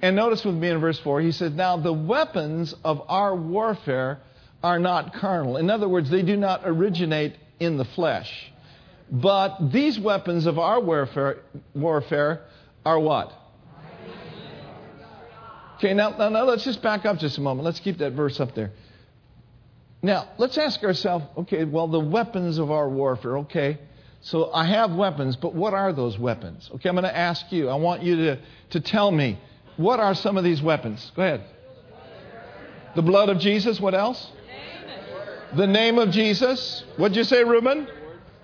And 0.02 0.16
notice 0.16 0.44
with 0.44 0.56
me 0.56 0.70
in 0.70 0.80
verse 0.80 1.00
4, 1.00 1.22
he 1.22 1.32
says, 1.32 1.54
Now 1.54 1.78
the 1.78 1.94
weapons 1.94 2.74
of 2.84 3.02
our 3.08 3.36
warfare 3.36 4.20
are 4.64 4.80
not 4.80 5.14
carnal. 5.14 5.58
In 5.58 5.70
other 5.70 5.88
words, 5.88 6.10
they 6.10 6.24
do 6.24 6.36
not 6.36 6.62
originate 6.64 7.36
in 7.60 7.78
the 7.78 7.86
flesh. 7.86 8.52
But 9.12 9.72
these 9.72 10.00
weapons 10.00 10.48
of 10.48 10.58
our 10.58 10.82
warfare, 10.82 11.38
warfare 11.74 12.42
are 12.86 13.00
what? 13.00 13.32
Okay, 15.78 15.94
now, 15.94 16.12
now, 16.18 16.30
now 16.30 16.44
let's 16.46 16.64
just 16.64 16.82
back 16.82 17.06
up 17.06 17.18
just 17.18 17.38
a 17.38 17.42
moment. 17.42 17.66
Let's 17.66 17.80
keep 17.80 17.98
that 17.98 18.14
verse 18.14 18.40
up 18.40 18.56
there. 18.56 18.72
Now, 20.06 20.30
let's 20.38 20.56
ask 20.60 20.84
ourselves 20.84 21.26
okay, 21.36 21.66
well, 21.66 21.88
the 21.88 22.00
weapons 22.00 22.60
of 22.60 22.70
our 22.70 22.88
warfare, 22.88 23.40
okay. 23.40 23.80
So 24.22 24.54
I 24.54 24.64
have 24.66 24.94
weapons, 24.94 25.36
but 25.36 25.56
what 25.56 25.74
are 25.74 25.92
those 25.94 26.20
weapons? 26.20 26.70
Okay, 26.76 26.90
I'm 26.90 26.94
going 26.94 27.06
to 27.06 27.18
ask 27.18 27.52
you. 27.52 27.70
I 27.70 27.76
want 27.76 28.04
you 28.04 28.16
to, 28.18 28.40
to 28.70 28.80
tell 28.82 29.10
me 29.10 29.40
what 29.78 30.00
are 30.00 30.14
some 30.14 30.38
of 30.38 30.44
these 30.44 30.62
weapons? 30.62 31.12
Go 31.16 31.24
ahead. 31.24 31.44
The 32.96 33.02
blood 33.02 33.30
of 33.30 33.40
Jesus. 33.40 33.80
What 33.80 33.96
else? 33.96 34.32
The 35.56 35.66
name 35.66 35.98
of 35.98 36.12
Jesus. 36.12 36.84
What'd 36.98 37.18
you 37.18 37.24
say, 37.24 37.44
Reuben? 37.44 37.88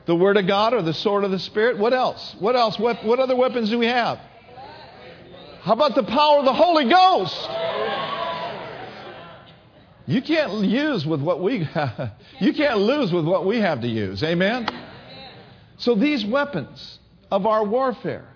The 0.07 0.15
Word 0.15 0.37
of 0.37 0.47
God 0.47 0.73
or 0.73 0.81
the 0.81 0.95
sword 0.95 1.23
of 1.25 1.29
the 1.29 1.37
Spirit? 1.37 1.77
What 1.77 1.93
else? 1.93 2.35
What 2.39 2.55
else? 2.55 2.79
What, 2.79 3.05
what 3.05 3.19
other 3.19 3.35
weapons 3.35 3.69
do 3.69 3.77
we 3.77 3.85
have? 3.85 4.17
How 5.61 5.73
about 5.73 5.93
the 5.93 6.03
power 6.03 6.39
of 6.39 6.45
the 6.45 6.53
Holy 6.53 6.89
Ghost? 6.89 7.47
You 10.11 10.21
can't 10.21 10.65
use 10.65 11.05
with 11.05 11.21
what 11.21 11.41
we 11.41 11.59
you 12.41 12.53
can't 12.53 12.79
lose 12.79 13.13
with 13.13 13.25
what 13.25 13.45
we 13.45 13.59
have 13.59 13.79
to 13.81 13.87
use. 13.87 14.21
Amen. 14.23 14.67
So 15.77 15.95
these 15.95 16.25
weapons 16.25 16.99
of 17.31 17.45
our 17.45 17.63
warfare. 17.63 18.27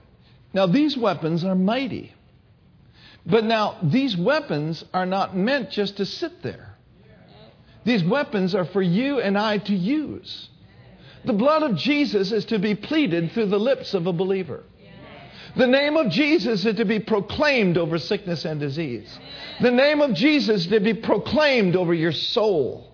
Now 0.53 0.67
these 0.67 0.97
weapons 0.97 1.43
are 1.43 1.53
mighty. 1.53 2.13
But 3.25 3.43
now 3.43 3.77
these 3.83 4.15
weapons 4.15 4.85
are 4.93 5.05
not 5.05 5.35
meant 5.35 5.69
just 5.71 5.97
to 5.97 6.05
sit 6.05 6.41
there. 6.41 6.77
These 7.83 8.05
weapons 8.05 8.55
are 8.55 8.65
for 8.65 8.81
you 8.81 9.19
and 9.19 9.37
I 9.37 9.57
to 9.57 9.75
use. 9.75 10.47
The 11.25 11.33
blood 11.33 11.61
of 11.63 11.75
Jesus 11.75 12.31
is 12.31 12.45
to 12.45 12.59
be 12.59 12.75
pleaded 12.75 13.33
through 13.33 13.47
the 13.47 13.59
lips 13.59 13.93
of 13.93 14.07
a 14.07 14.13
believer. 14.13 14.63
The 15.57 15.67
name 15.67 15.95
of 15.95 16.09
Jesus 16.09 16.65
is 16.65 16.75
to 16.75 16.85
be 16.85 16.99
proclaimed 16.99 17.77
over 17.77 17.97
sickness 17.97 18.43
and 18.45 18.59
disease. 18.59 19.17
The 19.61 19.71
name 19.71 20.01
of 20.01 20.13
Jesus 20.13 20.61
is 20.61 20.67
to 20.67 20.79
be 20.81 20.93
proclaimed 20.93 21.75
over 21.75 21.93
your 21.93 22.11
soul. 22.11 22.91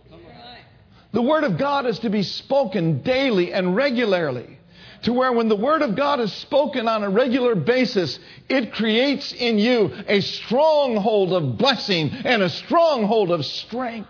The 1.12 1.22
Word 1.22 1.44
of 1.44 1.58
God 1.58 1.86
is 1.86 2.00
to 2.00 2.10
be 2.10 2.24
spoken 2.24 3.02
daily 3.02 3.52
and 3.52 3.76
regularly. 3.76 4.60
To 5.04 5.14
where 5.14 5.34
when 5.34 5.50
the 5.50 5.56
Word 5.56 5.82
of 5.82 5.96
God 5.96 6.20
is 6.20 6.32
spoken 6.32 6.88
on 6.88 7.04
a 7.04 7.10
regular 7.10 7.56
basis, 7.56 8.20
it 8.48 8.74
creates 8.74 9.34
in 9.34 9.58
you 9.58 9.92
a 10.08 10.22
stronghold 10.22 11.34
of 11.34 11.58
blessing 11.58 12.12
and 12.12 12.44
a 12.44 12.50
stronghold 12.50 13.32
of 13.32 13.44
strength. 13.44 14.08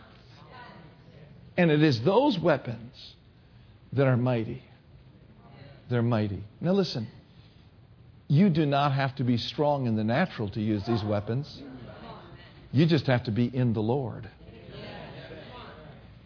And 1.56 1.72
it 1.72 1.82
is 1.82 2.02
those 2.02 2.38
weapons 2.38 3.16
that 3.94 4.08
are 4.08 4.18
mighty. 4.18 4.64
They're 5.90 6.02
mighty. 6.02 6.44
Now 6.60 6.74
listen. 6.74 7.08
You 8.32 8.50
do 8.50 8.65
not 8.65 8.94
have 8.94 9.13
to 9.17 9.26
be 9.26 9.36
strong 9.36 9.88
in 9.88 9.98
the 9.98 10.06
natural 10.06 10.48
to 10.52 10.62
use 10.62 10.86
these 10.86 11.04
weapons. 11.04 11.62
You 12.72 12.86
just 12.86 13.08
have 13.08 13.26
to 13.26 13.32
be 13.32 13.54
in 13.54 13.74
the 13.74 13.82
Lord. 13.82 14.30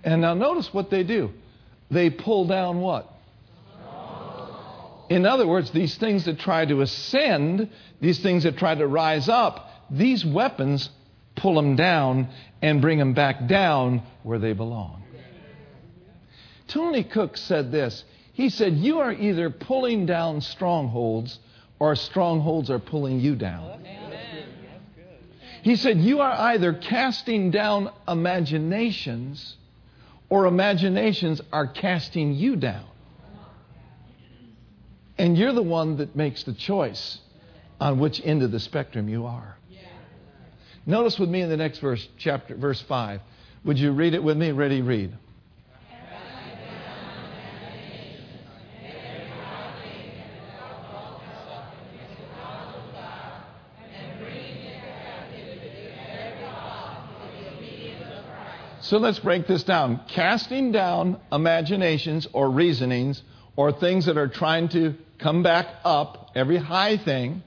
And 0.03 0.21
now 0.21 0.35
notice 0.35 0.71
what 0.71 0.91
they 0.91 1.01
do. 1.01 1.31
They 1.89 2.11
pull 2.11 2.45
down 2.45 2.79
what? 2.79 3.11
In 5.09 5.25
other 5.25 5.47
words, 5.47 5.71
these 5.71 5.97
things 5.97 6.25
that 6.25 6.37
try 6.37 6.67
to 6.67 6.81
ascend, 6.81 7.71
these 7.99 8.19
things 8.19 8.43
that 8.43 8.55
try 8.59 8.75
to 8.75 8.85
rise 8.85 9.27
up, 9.27 9.67
these 9.89 10.23
weapons 10.23 10.87
pull 11.35 11.55
them 11.55 11.75
down 11.75 12.29
and 12.61 12.81
bring 12.81 12.99
them 12.99 13.15
back 13.15 13.47
down 13.47 14.03
where 14.21 14.37
they 14.37 14.53
belong. 14.53 15.01
Tony 16.67 17.03
Cooke 17.03 17.35
said 17.35 17.71
this. 17.71 18.03
He 18.33 18.49
said, 18.49 18.73
You 18.73 18.99
are 18.99 19.11
either 19.11 19.49
pulling 19.49 20.05
down 20.05 20.41
strongholds 20.41 21.39
or 21.79 21.95
strongholds 21.95 22.69
are 22.69 22.79
pulling 22.79 23.19
you 23.19 23.35
down. 23.35 23.83
He 25.61 25.75
said, 25.75 25.99
You 25.99 26.21
are 26.21 26.31
either 26.31 26.73
casting 26.73 27.51
down 27.51 27.91
imaginations 28.07 29.57
or 30.29 30.45
imaginations 30.45 31.41
are 31.51 31.67
casting 31.67 32.33
you 32.33 32.55
down. 32.55 32.85
And 35.17 35.37
you're 35.37 35.53
the 35.53 35.63
one 35.63 35.97
that 35.97 36.15
makes 36.15 36.43
the 36.43 36.53
choice 36.53 37.19
on 37.79 37.99
which 37.99 38.21
end 38.23 38.43
of 38.43 38.51
the 38.51 38.59
spectrum 38.59 39.09
you 39.09 39.25
are. 39.25 39.57
Notice 40.85 41.17
with 41.17 41.29
me 41.29 41.41
in 41.41 41.49
the 41.49 41.57
next 41.57 41.79
verse, 41.79 42.07
chapter 42.17 42.55
verse 42.55 42.81
5. 42.81 43.21
Would 43.63 43.79
you 43.79 43.91
read 43.91 44.13
it 44.13 44.23
with 44.23 44.37
me? 44.37 44.51
Ready, 44.51 44.81
read. 44.81 45.17
So 58.85 58.97
let's 58.99 59.17
break 59.17 59.47
this 59.47 59.63
down. 59.63 60.01
Casting 60.09 60.71
down 60.71 61.19
imaginations 61.31 62.27
or 62.33 62.51
reasonings 62.51 63.23
or 63.55 63.71
things 63.71 64.05
that 64.05 64.15
are 64.15 64.27
trying 64.27 64.69
to 64.69 64.93
come 65.17 65.41
back 65.41 65.65
up, 65.83 66.29
every 66.35 66.57
high 66.57 66.97
thing 66.97 67.41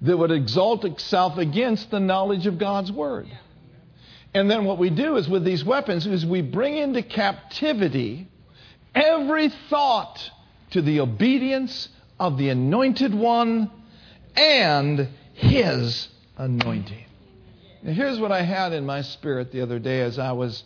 that 0.00 0.16
would 0.16 0.32
exalt 0.32 0.84
itself 0.84 1.38
against 1.38 1.92
the 1.92 2.00
knowledge 2.00 2.48
of 2.48 2.58
God's 2.58 2.90
word. 2.90 3.28
And 4.34 4.50
then 4.50 4.64
what 4.64 4.78
we 4.78 4.90
do 4.90 5.16
is 5.18 5.28
with 5.28 5.44
these 5.44 5.64
weapons 5.64 6.04
is 6.04 6.26
we 6.26 6.42
bring 6.42 6.76
into 6.76 7.04
captivity 7.04 8.26
every 8.96 9.50
thought 9.70 10.18
to 10.72 10.82
the 10.82 10.98
obedience 10.98 11.88
of 12.18 12.38
the 12.38 12.48
anointed 12.48 13.14
one 13.14 13.70
and 14.34 15.08
his 15.34 16.08
anointing. 16.36 17.07
Now, 17.82 17.92
here's 17.92 18.18
what 18.18 18.32
I 18.32 18.42
had 18.42 18.72
in 18.72 18.84
my 18.84 19.02
spirit 19.02 19.52
the 19.52 19.60
other 19.60 19.78
day 19.78 20.00
as 20.00 20.18
I 20.18 20.32
was 20.32 20.64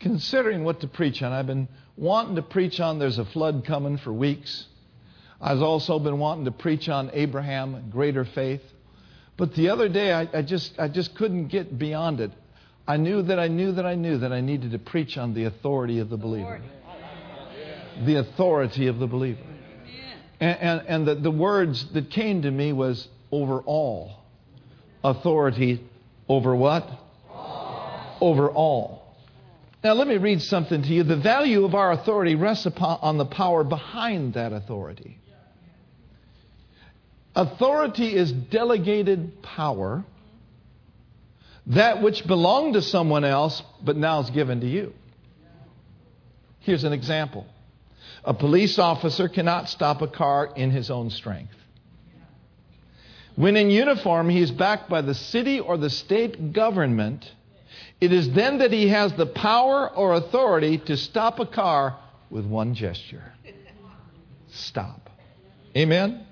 considering 0.00 0.64
what 0.64 0.80
to 0.80 0.88
preach 0.88 1.22
on. 1.22 1.32
I've 1.32 1.46
been 1.46 1.68
wanting 1.96 2.36
to 2.36 2.42
preach 2.42 2.80
on 2.80 2.98
there's 2.98 3.18
a 3.18 3.24
flood 3.24 3.64
coming 3.66 3.98
for 3.98 4.12
weeks. 4.12 4.66
I've 5.40 5.60
also 5.60 5.98
been 5.98 6.18
wanting 6.18 6.46
to 6.46 6.50
preach 6.50 6.88
on 6.88 7.10
Abraham, 7.12 7.90
greater 7.90 8.24
faith. 8.24 8.62
But 9.36 9.54
the 9.54 9.68
other 9.68 9.88
day, 9.88 10.12
I, 10.12 10.28
I, 10.32 10.42
just, 10.42 10.78
I 10.78 10.88
just 10.88 11.14
couldn't 11.14 11.48
get 11.48 11.78
beyond 11.78 12.20
it. 12.20 12.30
I 12.88 12.96
knew 12.96 13.20
that 13.22 13.38
I 13.38 13.48
knew 13.48 13.72
that 13.72 13.84
I 13.84 13.96
knew 13.96 14.18
that 14.18 14.32
I 14.32 14.40
needed 14.40 14.70
to 14.70 14.78
preach 14.78 15.18
on 15.18 15.34
the 15.34 15.44
authority 15.44 15.98
of 15.98 16.08
the 16.08 16.16
believer. 16.16 16.62
The 18.04 18.16
authority 18.16 18.86
of 18.86 18.98
the 18.98 19.06
believer. 19.06 19.40
And, 20.40 20.58
and, 20.58 20.82
and 20.86 21.08
the, 21.08 21.14
the 21.16 21.30
words 21.30 21.84
that 21.92 22.10
came 22.10 22.42
to 22.42 22.50
me 22.50 22.72
was 22.72 23.08
over 23.30 23.60
all. 23.60 24.22
Authority 25.02 25.82
over 26.28 26.54
what? 26.54 26.88
All. 27.30 28.16
Over 28.20 28.50
all. 28.50 29.16
Now, 29.84 29.92
let 29.92 30.08
me 30.08 30.16
read 30.16 30.42
something 30.42 30.82
to 30.82 30.88
you. 30.88 31.04
The 31.04 31.16
value 31.16 31.64
of 31.64 31.74
our 31.74 31.92
authority 31.92 32.34
rests 32.34 32.66
upon 32.66 32.98
on 33.02 33.18
the 33.18 33.26
power 33.26 33.62
behind 33.62 34.34
that 34.34 34.52
authority. 34.52 35.18
Authority 37.36 38.16
is 38.16 38.32
delegated 38.32 39.42
power, 39.42 40.04
that 41.66 42.02
which 42.02 42.26
belonged 42.26 42.74
to 42.74 42.82
someone 42.82 43.24
else, 43.24 43.62
but 43.84 43.96
now 43.96 44.20
is 44.20 44.30
given 44.30 44.60
to 44.60 44.66
you. 44.66 44.92
Here's 46.60 46.84
an 46.84 46.92
example 46.92 47.46
a 48.24 48.34
police 48.34 48.78
officer 48.78 49.28
cannot 49.28 49.68
stop 49.68 50.02
a 50.02 50.08
car 50.08 50.50
in 50.56 50.70
his 50.70 50.90
own 50.90 51.10
strength. 51.10 51.54
When 53.36 53.56
in 53.56 53.70
uniform, 53.70 54.30
he 54.30 54.40
is 54.40 54.50
backed 54.50 54.88
by 54.88 55.02
the 55.02 55.14
city 55.14 55.60
or 55.60 55.76
the 55.76 55.90
state 55.90 56.52
government. 56.52 57.30
It 58.00 58.12
is 58.12 58.30
then 58.32 58.58
that 58.58 58.72
he 58.72 58.88
has 58.88 59.12
the 59.12 59.26
power 59.26 59.88
or 59.90 60.14
authority 60.14 60.78
to 60.78 60.96
stop 60.96 61.38
a 61.38 61.46
car 61.46 61.98
with 62.30 62.46
one 62.46 62.74
gesture. 62.74 63.32
Stop. 64.48 65.10
Amen? 65.76 66.26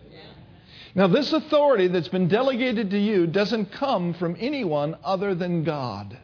Now, 0.94 1.08
this 1.08 1.32
authority 1.32 1.88
that's 1.88 2.08
been 2.08 2.28
delegated 2.28 2.90
to 2.90 2.98
you 2.98 3.26
doesn't 3.26 3.72
come 3.72 4.14
from 4.14 4.36
anyone 4.38 4.96
other 5.04 5.34
than 5.34 5.64
God. 5.64 6.16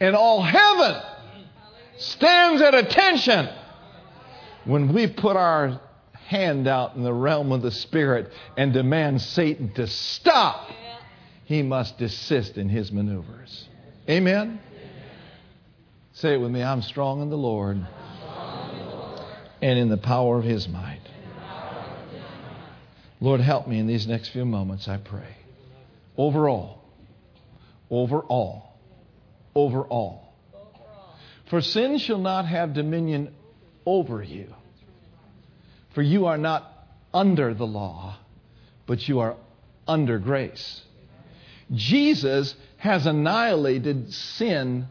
And 0.00 0.16
all 0.16 0.42
heaven 0.42 1.00
stands 1.96 2.60
at 2.60 2.74
attention 2.74 3.48
when 4.64 4.92
we 4.92 5.06
put 5.06 5.36
our 5.36 5.80
hand 6.34 6.66
out 6.66 6.96
in 6.96 7.04
the 7.04 7.12
realm 7.12 7.52
of 7.52 7.62
the 7.62 7.70
Spirit 7.70 8.32
and 8.56 8.72
demand 8.72 9.22
Satan 9.22 9.72
to 9.74 9.86
stop, 9.86 10.68
he 11.44 11.62
must 11.62 11.96
desist 11.96 12.58
in 12.58 12.68
his 12.68 12.90
maneuvers. 12.90 13.68
Amen? 14.10 14.58
Say 16.12 16.34
it 16.34 16.38
with 16.38 16.50
me 16.50 16.62
I'm 16.62 16.82
strong 16.82 17.22
in 17.22 17.30
the 17.30 17.36
Lord 17.36 17.86
and 19.62 19.78
in 19.78 19.88
the 19.88 19.96
power 19.96 20.36
of 20.36 20.44
his 20.44 20.68
might. 20.68 21.00
Lord, 23.20 23.40
help 23.40 23.68
me 23.68 23.78
in 23.78 23.86
these 23.86 24.06
next 24.06 24.30
few 24.30 24.44
moments, 24.44 24.88
I 24.88 24.96
pray. 24.96 25.36
Overall, 26.16 26.82
overall, 27.90 28.74
overall. 29.54 30.32
For 31.48 31.60
sin 31.60 31.98
shall 31.98 32.18
not 32.18 32.46
have 32.46 32.74
dominion 32.74 33.32
over 33.86 34.22
you. 34.22 34.52
For 35.94 36.02
you 36.02 36.26
are 36.26 36.38
not 36.38 36.70
under 37.12 37.54
the 37.54 37.66
law, 37.66 38.16
but 38.86 39.08
you 39.08 39.20
are 39.20 39.36
under 39.86 40.18
grace. 40.18 40.82
Jesus 41.72 42.54
has 42.78 43.06
annihilated 43.06 44.12
sin 44.12 44.86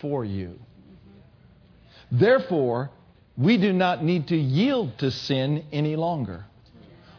for 0.00 0.24
you. 0.24 0.58
Therefore, 2.10 2.90
we 3.36 3.56
do 3.56 3.72
not 3.72 4.04
need 4.04 4.28
to 4.28 4.36
yield 4.36 4.98
to 4.98 5.10
sin 5.10 5.64
any 5.72 5.96
longer. 5.96 6.44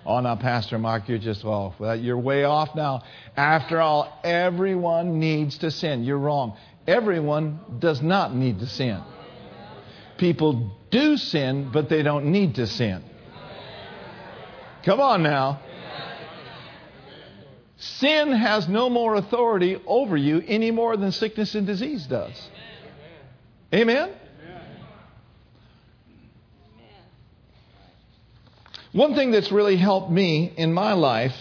Oh, 0.05 0.19
now, 0.19 0.35
Pastor 0.35 0.77
Mark, 0.77 1.07
you're 1.07 1.17
just 1.17 1.43
off. 1.45 1.79
Well, 1.79 1.95
you're 1.95 2.17
way 2.17 2.43
off 2.43 2.75
now. 2.75 3.03
After 3.35 3.79
all, 3.79 4.19
everyone 4.23 5.19
needs 5.19 5.57
to 5.59 5.71
sin. 5.71 6.03
You're 6.03 6.17
wrong. 6.17 6.57
Everyone 6.85 7.59
does 7.79 8.01
not 8.01 8.35
need 8.35 8.59
to 8.59 8.67
sin. 8.67 9.01
People 10.17 10.77
do 10.91 11.17
sin, 11.17 11.69
but 11.73 11.89
they 11.89 12.03
don't 12.03 12.25
need 12.25 12.55
to 12.55 12.67
sin. 12.67 13.01
Come 14.83 14.99
on 14.99 15.23
now. 15.23 15.61
Sin 17.77 18.31
has 18.31 18.67
no 18.67 18.89
more 18.89 19.15
authority 19.15 19.81
over 19.85 20.15
you 20.15 20.41
any 20.45 20.71
more 20.71 20.95
than 20.95 21.11
sickness 21.11 21.55
and 21.55 21.67
disease 21.67 22.05
does. 22.05 22.49
Amen? 23.73 24.11
One 28.93 29.15
thing 29.15 29.31
that's 29.31 29.51
really 29.51 29.75
helped 29.75 30.11
me 30.11 30.53
in 30.55 30.71
my 30.71 30.93
life 30.93 31.35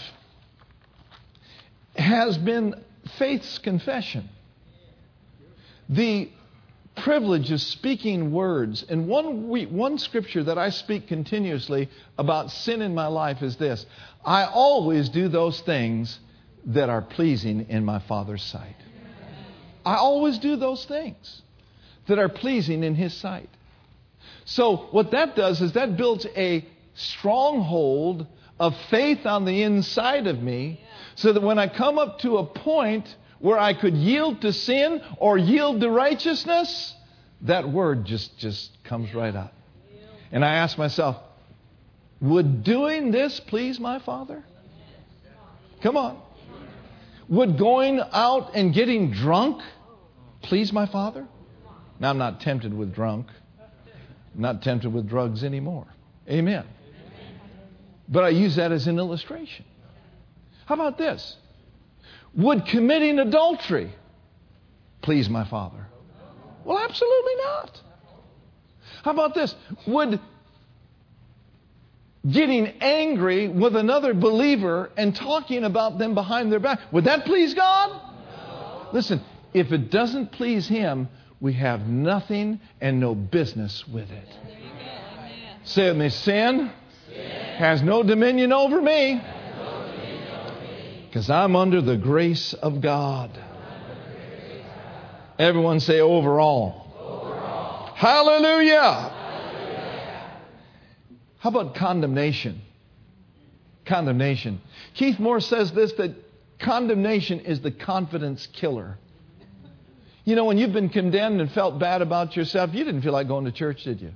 has 1.95 2.39
been 2.39 2.75
faith's 3.19 3.59
confession. 3.59 4.31
The 5.89 6.31
privilege 6.97 7.51
of 7.51 7.61
speaking 7.61 8.33
words. 8.33 8.85
And 8.89 9.09
one, 9.09 9.49
week, 9.49 9.69
one 9.71 9.99
scripture 9.99 10.45
that 10.45 10.59
I 10.59 10.71
speak 10.71 11.09
continuously 11.09 11.89
about 12.19 12.51
sin 12.51 12.83
in 12.83 12.95
my 12.95 13.07
life 13.07 13.43
is 13.43 13.57
this 13.57 13.87
I 14.25 14.45
always 14.45 15.09
do 15.09 15.29
those 15.29 15.61
things 15.61 16.19
that 16.67 16.89
are 16.89 17.03
pleasing 17.03 17.67
in 17.69 17.85
my 17.85 17.99
Father's 18.01 18.43
sight. 18.43 18.77
I 19.85 19.97
always 19.97 20.39
do 20.39 20.57
those 20.57 20.85
things 20.85 21.43
that 22.07 22.19
are 22.19 22.29
pleasing 22.29 22.85
in 22.85 22.95
His 22.95 23.13
sight. 23.15 23.49
So, 24.45 24.89
what 24.91 25.11
that 25.13 25.35
does 25.35 25.61
is 25.61 25.73
that 25.73 25.97
builds 25.97 26.27
a 26.37 26.65
stronghold 26.95 28.27
of 28.61 28.77
faith 28.91 29.27
on 29.27 29.45
the 29.45 29.63
inside 29.63 30.27
of 30.27 30.41
me 30.41 30.81
so 31.15 31.33
that 31.33 31.43
when 31.43 31.59
I 31.59 31.69
come 31.69 31.99
up 31.99 32.21
to 32.21 32.39
a 32.39 32.47
point 32.47 33.17
where 33.43 33.59
I 33.59 33.75
could 33.75 33.95
yield 33.95 34.41
to 34.43 34.53
sin 34.53 35.03
or 35.19 35.37
yield 35.37 35.81
to 35.81 35.91
righteousness, 35.91 36.95
that 37.43 37.69
word 37.69 38.05
just, 38.05 38.39
just 38.39 38.71
comes 38.85 39.13
right 39.13 39.35
up. 39.35 39.53
And 40.31 40.45
I 40.45 40.55
ask 40.55 40.79
myself, 40.79 41.17
would 42.21 42.63
doing 42.63 43.11
this 43.11 43.41
please 43.41 43.81
my 43.81 43.99
Father? 43.99 44.45
Come 45.83 45.97
on. 45.97 46.23
Would 47.29 47.59
going 47.59 48.01
out 48.13 48.53
and 48.55 48.73
getting 48.73 49.11
drunk 49.11 49.61
please 50.43 50.73
my 50.73 50.87
Father? 50.87 51.27
Now, 51.99 52.11
I'm 52.11 52.19
not 52.19 52.41
tempted 52.41 52.73
with 52.73 52.95
drunk. 52.95 53.27
I'm 54.35 54.41
not 54.41 54.63
tempted 54.63 54.93
with 54.93 55.09
drugs 55.09 55.43
anymore. 55.43 55.87
Amen. 56.31 56.65
But 58.09 58.23
I 58.23 58.29
use 58.29 58.55
that 58.55 58.71
as 58.71 58.87
an 58.87 59.01
illustration. 59.01 59.65
How 60.67 60.77
about 60.77 60.97
this? 60.97 61.37
Would 62.35 62.67
committing 62.67 63.19
adultery 63.19 63.93
please 65.03 65.29
my 65.29 65.45
Father? 65.45 65.87
Well, 66.65 66.79
absolutely 66.79 67.35
not. 67.37 67.81
How 69.05 69.11
about 69.11 69.35
this? 69.35 69.55
Would 69.87 70.21
getting 72.31 72.69
angry 72.81 73.49
with 73.49 73.75
another 73.75 74.15
believer 74.15 74.91
and 74.97 75.15
talking 75.15 75.65
about 75.65 75.99
them 75.99 76.15
behind 76.15 76.53
their 76.53 76.61
back, 76.61 76.79
would 76.93 77.05
that 77.05 77.25
please 77.25 77.53
God? 77.53 77.91
No. 77.91 78.89
Listen, 78.93 79.21
if 79.53 79.73
it 79.73 79.91
doesn't 79.91 80.33
please 80.33 80.69
Him, 80.69 81.09
we 81.41 81.55
have 81.55 81.89
nothing 81.89 82.61
and 82.81 83.01
no 83.01 83.17
business 83.17 83.87
with 83.89 84.09
it. 84.11 84.29
Say 85.65 85.89
with 85.89 85.97
me, 85.97 86.09
sin, 86.09 86.09
sin, 86.11 86.71
has 87.57 87.83
no 87.83 88.03
dominion 88.03 88.53
over 88.53 88.81
me 88.81 89.21
because 91.13 91.29
I'm 91.29 91.57
under 91.57 91.83
the 91.83 91.99
grace 91.99 92.55
of 92.55 92.81
God. 92.81 93.31
Everyone 95.39 95.79
say 95.79 96.01
overall. 96.01 96.91
overall. 96.99 97.95
Hallelujah. 97.95 98.81
Hallelujah. 98.81 100.41
How 101.37 101.51
about 101.51 101.75
condemnation? 101.75 102.63
Condemnation. 103.85 104.63
Keith 104.95 105.19
Moore 105.19 105.41
says 105.41 105.71
this 105.73 105.93
that 105.99 106.15
condemnation 106.59 107.41
is 107.41 107.61
the 107.61 107.73
confidence 107.73 108.49
killer. 108.55 108.97
You 110.25 110.35
know, 110.35 110.47
when 110.47 110.57
you've 110.57 110.73
been 110.73 110.89
condemned 110.89 111.43
and 111.43 111.53
felt 111.53 111.79
bad 111.79 112.01
about 112.01 112.37
yourself, 112.37 112.71
you 112.73 112.85
didn't 112.85 113.03
feel 113.03 113.13
like 113.13 113.29
going 113.29 113.45
to 113.45 113.53
church, 113.53 113.85
did 113.85 114.01
you? 114.01 114.13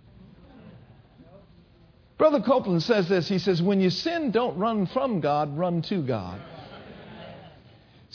Brother 2.17 2.41
Copeland 2.41 2.83
says 2.83 3.07
this. 3.07 3.29
He 3.29 3.39
says, 3.39 3.61
When 3.61 3.83
you 3.83 3.91
sin, 3.91 4.31
don't 4.31 4.57
run 4.57 4.87
from 4.87 5.21
God, 5.21 5.59
run 5.59 5.83
to 5.83 6.01
God. 6.01 6.41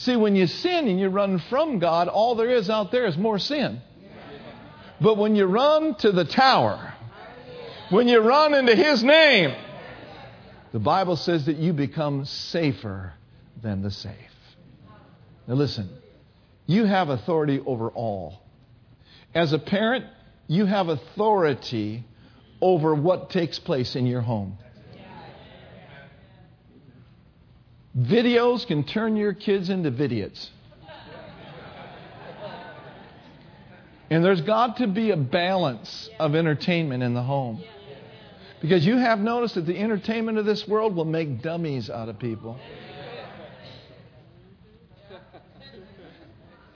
See, 0.02 0.16
when 0.16 0.34
you 0.34 0.48
sin 0.48 0.88
and 0.88 0.98
you 0.98 1.10
run 1.10 1.38
from 1.48 1.78
God, 1.78 2.08
all 2.08 2.34
there 2.34 2.50
is 2.50 2.68
out 2.68 2.90
there 2.90 3.06
is 3.06 3.16
more 3.16 3.38
sin. 3.38 3.80
But 5.00 5.16
when 5.16 5.36
you 5.36 5.44
run 5.46 5.94
to 5.96 6.10
the 6.10 6.24
tower, 6.24 6.92
when 7.88 8.08
you 8.08 8.18
run 8.18 8.52
into 8.52 8.74
His 8.74 9.04
name, 9.04 9.54
the 10.72 10.80
Bible 10.80 11.14
says 11.14 11.46
that 11.46 11.56
you 11.56 11.72
become 11.72 12.24
safer 12.24 13.12
than 13.62 13.82
the 13.82 13.92
safe. 13.92 14.16
Now, 15.46 15.54
listen, 15.54 15.88
you 16.66 16.84
have 16.84 17.08
authority 17.08 17.60
over 17.64 17.88
all. 17.88 18.42
As 19.36 19.52
a 19.52 19.58
parent, 19.60 20.06
you 20.48 20.66
have 20.66 20.88
authority 20.88 22.02
over 22.60 22.92
what 22.92 23.30
takes 23.30 23.60
place 23.60 23.94
in 23.94 24.06
your 24.06 24.22
home. 24.22 24.58
Videos 27.98 28.66
can 28.66 28.84
turn 28.84 29.16
your 29.16 29.34
kids 29.34 29.68
into 29.68 29.90
vidiots. 29.90 30.48
And 34.08 34.24
there's 34.24 34.42
got 34.42 34.76
to 34.78 34.86
be 34.86 35.10
a 35.10 35.16
balance 35.16 36.08
of 36.18 36.34
entertainment 36.34 37.02
in 37.02 37.14
the 37.14 37.22
home. 37.22 37.62
Because 38.60 38.84
you 38.86 38.96
have 38.96 39.18
noticed 39.18 39.54
that 39.56 39.66
the 39.66 39.78
entertainment 39.78 40.38
of 40.38 40.44
this 40.44 40.68
world 40.68 40.94
will 40.94 41.04
make 41.04 41.42
dummies 41.42 41.90
out 41.90 42.08
of 42.08 42.18
people. 42.18 42.58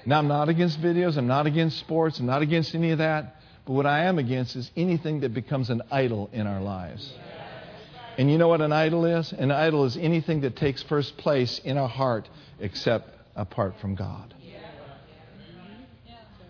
Now, 0.07 0.19
I'm 0.19 0.29
not 0.29 0.49
against 0.49 0.81
videos, 0.81 1.17
I'm 1.17 1.27
not 1.27 1.47
against 1.47 1.79
sports, 1.81 2.21
I'm 2.21 2.27
not 2.27 2.41
against 2.41 2.75
any 2.75 2.93
of 2.93 2.99
that. 2.99 3.37
But 3.67 3.73
what 3.73 3.87
I 3.87 4.05
am 4.05 4.19
against 4.19 4.55
is 4.55 4.71
anything 4.77 5.21
that 5.21 5.35
becomes 5.35 5.69
an 5.69 5.83
idol 5.91 6.31
in 6.33 6.47
our 6.47 6.61
lives. 6.61 7.13
And 8.19 8.31
you 8.31 8.39
know 8.39 8.49
what 8.49 8.61
an 8.61 8.73
idol 8.73 9.05
is? 9.05 9.33
An 9.33 9.51
idol 9.51 9.85
is 9.85 9.97
anything 9.97 10.41
that 10.41 10.57
takes 10.57 10.83
first 10.83 11.17
place 11.19 11.61
in 11.65 11.77
a 11.77 11.87
heart 11.87 12.29
except 12.61 13.11
apart 13.35 13.75
from 13.81 13.95
God. 13.95 14.35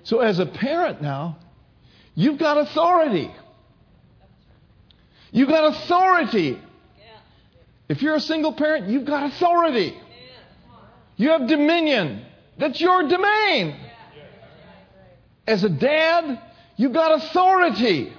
So, 0.05 0.21
as 0.21 0.39
a 0.39 0.47
parent 0.47 1.03
now, 1.03 1.39
you've 2.15 2.39
got 2.39 2.59
authority. 2.59 3.29
You've 5.33 5.49
got 5.49 5.75
authority. 5.75 6.61
If 7.89 8.03
you're 8.03 8.15
a 8.15 8.21
single 8.21 8.53
parent, 8.53 8.89
you've 8.89 9.05
got 9.05 9.33
authority. 9.33 9.99
You 11.17 11.31
have 11.31 11.49
dominion. 11.49 12.25
That's 12.59 12.81
your 12.81 13.09
domain. 13.09 13.77
As 15.47 15.65
a 15.65 15.69
dad, 15.69 16.41
you've 16.77 16.93
got 16.93 17.23
authority. 17.23 18.13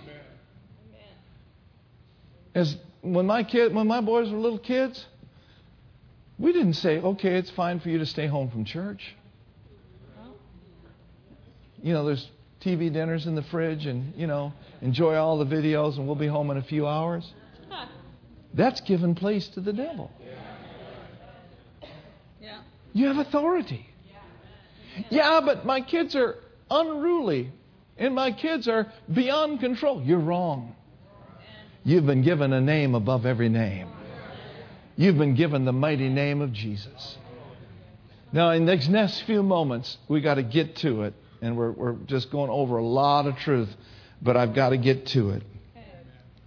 As 2.53 2.75
when 3.13 3.25
my 3.25 3.43
kid, 3.43 3.73
when 3.73 3.87
my 3.87 4.01
boys 4.01 4.29
were 4.29 4.37
little 4.37 4.59
kids, 4.59 5.05
we 6.37 6.53
didn't 6.53 6.73
say, 6.73 6.99
"Okay, 6.99 7.35
it's 7.35 7.49
fine 7.49 7.79
for 7.79 7.89
you 7.89 7.97
to 7.99 8.05
stay 8.05 8.27
home 8.27 8.49
from 8.49 8.65
church." 8.65 9.15
You 11.81 11.93
know, 11.93 12.05
there's 12.05 12.29
TV 12.61 12.91
dinners 12.91 13.27
in 13.27 13.35
the 13.35 13.43
fridge, 13.43 13.85
and 13.85 14.13
you 14.15 14.27
know, 14.27 14.53
enjoy 14.81 15.15
all 15.15 15.37
the 15.37 15.45
videos, 15.45 15.97
and 15.97 16.05
we'll 16.07 16.15
be 16.15 16.27
home 16.27 16.51
in 16.51 16.57
a 16.57 16.63
few 16.63 16.87
hours. 16.87 17.33
That's 18.53 18.81
given 18.81 19.13
place 19.13 19.47
to 19.49 19.61
the 19.61 19.73
devil. 19.73 20.11
You 22.93 23.07
have 23.07 23.17
authority. 23.17 23.85
Yeah, 25.09 25.41
but 25.41 25.65
my 25.65 25.81
kids 25.81 26.15
are 26.15 26.35
unruly 26.71 27.51
and 27.97 28.13
my 28.13 28.31
kids 28.31 28.67
are 28.67 28.91
beyond 29.13 29.59
control. 29.59 30.01
You're 30.01 30.19
wrong. 30.19 30.75
You've 31.87 32.05
been 32.05 32.21
given 32.21 32.51
a 32.51 32.59
name 32.59 32.95
above 32.95 33.25
every 33.25 33.47
name. 33.47 33.87
You've 34.97 35.17
been 35.17 35.35
given 35.35 35.63
the 35.63 35.71
mighty 35.71 36.09
name 36.09 36.41
of 36.41 36.51
Jesus. 36.51 37.17
Now, 38.33 38.49
in 38.49 38.65
these 38.65 38.89
next 38.89 39.21
few 39.21 39.41
moments, 39.41 39.97
we 40.09 40.19
got 40.19 40.33
to 40.33 40.43
get 40.43 40.75
to 40.77 41.03
it, 41.03 41.13
and 41.41 41.55
we're, 41.55 41.71
we're 41.71 41.93
just 41.93 42.29
going 42.29 42.49
over 42.49 42.75
a 42.75 42.83
lot 42.83 43.25
of 43.25 43.37
truth, 43.37 43.69
but 44.21 44.35
I've 44.35 44.53
got 44.53 44.71
to 44.71 44.77
get 44.77 45.05
to 45.07 45.29
it. 45.29 45.43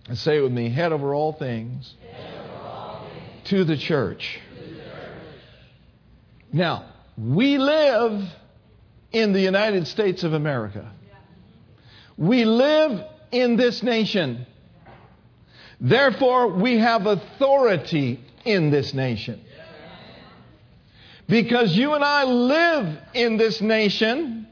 And 0.09 0.19
say 0.19 0.37
it 0.37 0.43
with 0.43 0.53
me 0.53 0.69
head 0.69 0.93
over 0.93 1.15
all 1.15 1.33
things, 1.33 1.95
over 2.05 2.59
all 2.59 3.07
things. 3.11 3.49
To, 3.49 3.65
the 3.65 3.65
to 3.65 3.77
the 3.77 3.77
church. 3.79 4.41
Now, 6.53 6.85
we 7.17 7.57
live 7.57 8.29
in 9.11 9.33
the 9.33 9.41
United 9.41 9.87
States 9.87 10.23
of 10.23 10.35
America. 10.35 10.93
We 12.19 12.45
live 12.45 13.07
in 13.33 13.57
this 13.57 13.83
nation. 13.83 14.45
Therefore, 15.81 16.49
we 16.49 16.79
have 16.79 17.07
authority 17.07 18.21
in 18.45 18.71
this 18.71 18.93
nation. 18.93 19.41
Because 21.27 21.77
you 21.77 21.95
and 21.95 22.05
I 22.05 22.25
live 22.25 22.99
in 23.15 23.37
this 23.37 23.61
nation, 23.61 24.49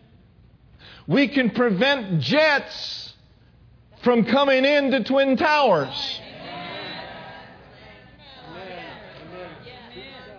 we 1.07 1.29
can 1.29 1.51
prevent 1.51 2.21
jets 2.21 3.13
from 4.03 4.25
coming 4.25 4.65
into 4.65 5.03
Twin 5.05 5.37
Towers. 5.37 6.21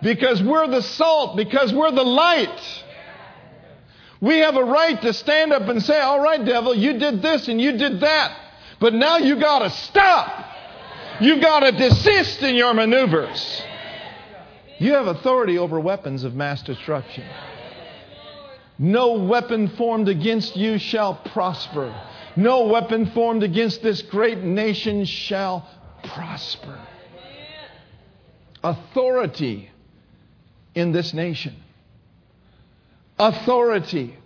Because 0.02 0.42
we're 0.42 0.66
the 0.66 0.82
salt, 0.82 1.36
because 1.36 1.74
we're 1.74 1.90
the 1.90 2.02
light. 2.02 2.84
We 4.20 4.38
have 4.38 4.56
a 4.56 4.64
right 4.64 5.00
to 5.02 5.12
stand 5.12 5.52
up 5.52 5.68
and 5.68 5.82
say, 5.82 6.00
all 6.00 6.20
right, 6.20 6.42
devil, 6.42 6.74
you 6.74 6.98
did 6.98 7.20
this 7.20 7.48
and 7.48 7.60
you 7.60 7.72
did 7.76 8.00
that. 8.00 8.36
But 8.80 8.94
now 8.94 9.18
you 9.18 9.36
got 9.36 9.60
to 9.60 9.70
stop. 9.70 10.46
You 11.20 11.40
got 11.40 11.60
to 11.60 11.72
desist 11.72 12.42
in 12.42 12.54
your 12.54 12.74
maneuvers. 12.74 13.62
You 14.78 14.94
have 14.94 15.06
authority 15.06 15.58
over 15.58 15.78
weapons 15.78 16.24
of 16.24 16.34
mass 16.34 16.62
destruction. 16.62 17.24
No 18.78 19.12
weapon 19.12 19.68
formed 19.68 20.08
against 20.08 20.56
you 20.56 20.78
shall 20.78 21.14
prosper. 21.14 21.94
No 22.36 22.66
weapon 22.66 23.10
formed 23.10 23.42
against 23.42 23.82
this 23.82 24.00
great 24.02 24.38
nation 24.38 25.04
shall 25.04 25.68
prosper. 26.02 26.78
Authority 28.62 29.70
in 30.74 30.92
this 30.92 31.12
nation 31.12 31.54
authority 33.20 34.16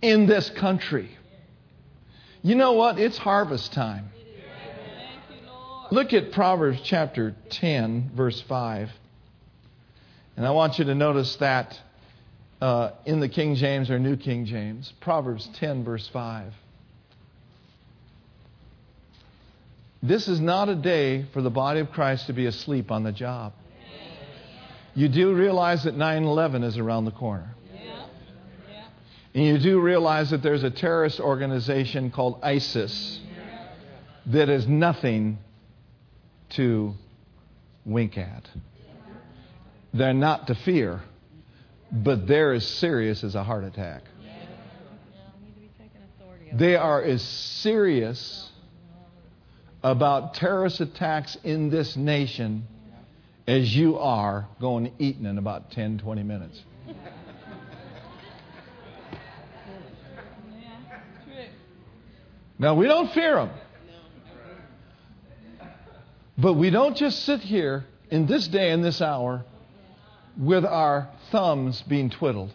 in 0.00 0.26
this 0.26 0.50
country. 0.50 1.10
You 2.42 2.56
know 2.56 2.72
what? 2.72 2.98
It's 2.98 3.18
harvest 3.18 3.72
time. 3.72 4.08
Look 5.92 6.14
at 6.14 6.32
Proverbs 6.32 6.80
chapter 6.84 7.36
10, 7.50 8.12
verse 8.14 8.40
5. 8.48 8.88
And 10.38 10.46
I 10.46 10.50
want 10.52 10.78
you 10.78 10.86
to 10.86 10.94
notice 10.94 11.36
that 11.36 11.78
uh, 12.62 12.92
in 13.04 13.20
the 13.20 13.28
King 13.28 13.56
James 13.56 13.90
or 13.90 13.98
New 13.98 14.16
King 14.16 14.46
James. 14.46 14.90
Proverbs 15.02 15.50
10, 15.56 15.84
verse 15.84 16.08
5. 16.08 16.54
This 20.02 20.28
is 20.28 20.40
not 20.40 20.70
a 20.70 20.74
day 20.74 21.26
for 21.34 21.42
the 21.42 21.50
body 21.50 21.80
of 21.80 21.90
Christ 21.90 22.28
to 22.28 22.32
be 22.32 22.46
asleep 22.46 22.90
on 22.90 23.02
the 23.02 23.12
job. 23.12 23.52
You 24.94 25.10
do 25.10 25.34
realize 25.34 25.84
that 25.84 25.94
9 25.94 26.24
11 26.24 26.62
is 26.62 26.78
around 26.78 27.04
the 27.04 27.10
corner. 27.10 27.54
And 29.34 29.44
you 29.44 29.58
do 29.58 29.78
realize 29.78 30.30
that 30.30 30.42
there's 30.42 30.64
a 30.64 30.70
terrorist 30.70 31.20
organization 31.20 32.10
called 32.10 32.40
ISIS 32.42 33.20
that 34.24 34.48
is 34.48 34.66
nothing 34.66 35.36
to 36.56 36.94
wink 37.84 38.18
at. 38.18 38.48
They're 39.94 40.14
not 40.14 40.46
to 40.46 40.54
fear, 40.54 41.02
but 41.90 42.26
they're 42.26 42.52
as 42.52 42.66
serious 42.66 43.24
as 43.24 43.34
a 43.34 43.44
heart 43.44 43.64
attack. 43.64 44.02
They 46.54 46.76
are 46.76 47.02
as 47.02 47.22
serious 47.22 48.50
about 49.82 50.34
terrorist 50.34 50.80
attacks 50.80 51.36
in 51.42 51.70
this 51.70 51.96
nation 51.96 52.66
as 53.46 53.74
you 53.74 53.98
are 53.98 54.46
going 54.60 54.84
to 54.84 54.92
eating 55.02 55.24
in 55.24 55.38
about 55.38 55.70
10, 55.72 55.98
20 55.98 56.22
minutes. 56.22 56.62
Now, 62.58 62.76
we 62.76 62.86
don't 62.86 63.10
fear 63.12 63.34
them. 63.34 63.50
But 66.38 66.54
we 66.54 66.70
don't 66.70 66.96
just 66.96 67.24
sit 67.24 67.40
here 67.40 67.84
in 68.10 68.26
this 68.26 68.48
day 68.48 68.70
and 68.70 68.84
this 68.84 69.00
hour 69.00 69.44
with 70.36 70.64
our 70.64 71.08
thumbs 71.30 71.82
being 71.82 72.10
twiddled. 72.10 72.52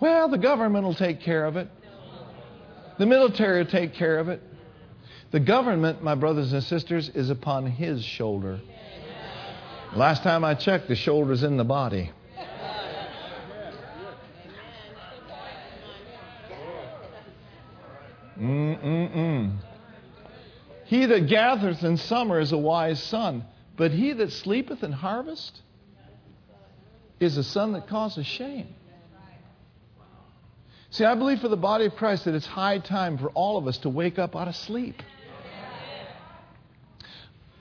Well, 0.00 0.28
the 0.28 0.38
government 0.38 0.84
will 0.84 0.94
take 0.94 1.20
care 1.20 1.46
of 1.46 1.56
it. 1.56 1.68
The 2.98 3.06
military 3.06 3.64
will 3.64 3.70
take 3.70 3.94
care 3.94 4.18
of 4.18 4.28
it. 4.28 4.42
The 5.30 5.40
government, 5.40 6.02
my 6.02 6.14
brothers 6.14 6.52
and 6.52 6.62
sisters, 6.62 7.08
is 7.08 7.28
upon 7.30 7.66
his 7.66 8.04
shoulder. 8.04 8.60
Last 9.96 10.22
time 10.22 10.44
I 10.44 10.54
checked, 10.54 10.88
the 10.88 10.94
shoulder's 10.94 11.42
in 11.42 11.56
the 11.56 11.64
body. 11.64 12.12
Mm-mm-mm 18.38 19.58
that 20.90 21.26
gathereth 21.28 21.82
in 21.82 21.96
summer 21.96 22.40
is 22.40 22.52
a 22.52 22.58
wise 22.58 23.02
son, 23.02 23.44
but 23.76 23.90
he 23.90 24.12
that 24.12 24.32
sleepeth 24.32 24.82
in 24.82 24.92
harvest 24.92 25.60
is 27.20 27.36
a 27.36 27.44
son 27.44 27.72
that 27.72 27.88
causes 27.88 28.26
shame. 28.26 28.68
See, 30.90 31.04
I 31.04 31.16
believe 31.16 31.40
for 31.40 31.48
the 31.48 31.56
body 31.56 31.86
of 31.86 31.96
Christ 31.96 32.24
that 32.26 32.34
it's 32.34 32.46
high 32.46 32.78
time 32.78 33.18
for 33.18 33.28
all 33.30 33.56
of 33.56 33.66
us 33.66 33.78
to 33.78 33.88
wake 33.88 34.18
up 34.18 34.36
out 34.36 34.46
of 34.46 34.54
sleep. 34.54 35.02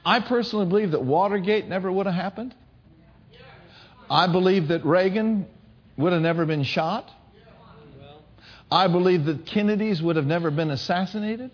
I 0.05 0.19
personally 0.19 0.65
believe 0.65 0.91
that 0.91 1.03
Watergate 1.03 1.67
never 1.67 1.91
would 1.91 2.05
have 2.05 2.13
happened. 2.15 2.53
I 4.09 4.27
believe 4.27 4.67
that 4.67 4.85
Reagan 4.85 5.47
would 5.97 6.13
have 6.13 6.21
never 6.21 6.45
been 6.45 6.63
shot. 6.63 7.09
I 8.69 8.87
believe 8.87 9.25
that 9.25 9.45
Kennedy's 9.45 10.01
would 10.01 10.15
have 10.15 10.25
never 10.25 10.51
been 10.51 10.69
assassinated. 10.69 11.51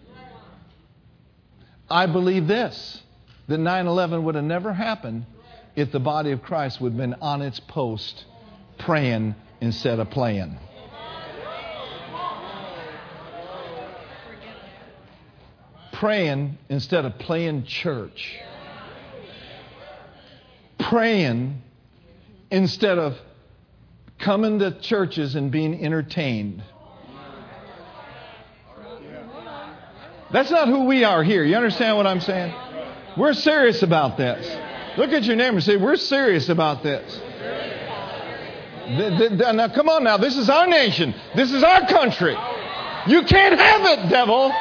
I 1.90 2.06
believe 2.06 2.48
this 2.48 3.02
that 3.48 3.58
9 3.58 3.88
11 3.88 4.24
would 4.24 4.36
have 4.36 4.44
never 4.44 4.72
happened 4.74 5.26
if 5.76 5.92
the 5.92 6.00
body 6.00 6.32
of 6.32 6.42
Christ 6.42 6.80
would 6.82 6.92
have 6.94 6.98
been 6.98 7.16
on 7.16 7.42
its 7.42 7.60
post 7.60 8.26
praying 8.78 9.36
instead 9.62 10.00
of 10.00 10.10
playing. 10.10 10.58
Praying 15.94 16.58
instead 16.70 17.06
of 17.06 17.18
playing 17.20 17.66
church. 17.66 18.38
Praying 20.80 21.62
instead 22.52 22.98
of 22.98 23.18
coming 24.18 24.60
to 24.60 24.80
churches 24.80 25.36
and 25.36 25.52
being 25.52 25.84
entertained. 25.84 26.64
That's 30.32 30.52
not 30.52 30.68
who 30.68 30.86
we 30.86 31.04
are 31.04 31.24
here. 31.24 31.44
You 31.44 31.56
understand 31.56 31.98
what 31.98 32.06
I'm 32.06 32.22
saying? 32.22 32.54
We're 33.18 33.34
serious 33.34 33.82
about 33.82 34.18
this. 34.18 34.46
Look 34.98 35.12
at 35.12 35.24
your 35.24 35.36
neighbor 35.36 35.56
and 35.56 35.64
say, 35.64 35.78
We're 35.78 35.96
serious 35.96 36.50
about 36.50 36.84
this. 36.84 37.20
Now, 38.90 39.68
come 39.70 39.90
on 39.90 40.04
now. 40.04 40.18
This 40.18 40.36
is 40.36 40.50
our 40.50 40.68
nation. 40.68 41.14
This 41.36 41.52
is 41.52 41.64
our 41.64 41.88
country. 41.88 42.36
You 43.08 43.24
can't 43.24 43.60
have 43.60 44.00
it, 44.00 44.10
devil. 44.10 44.52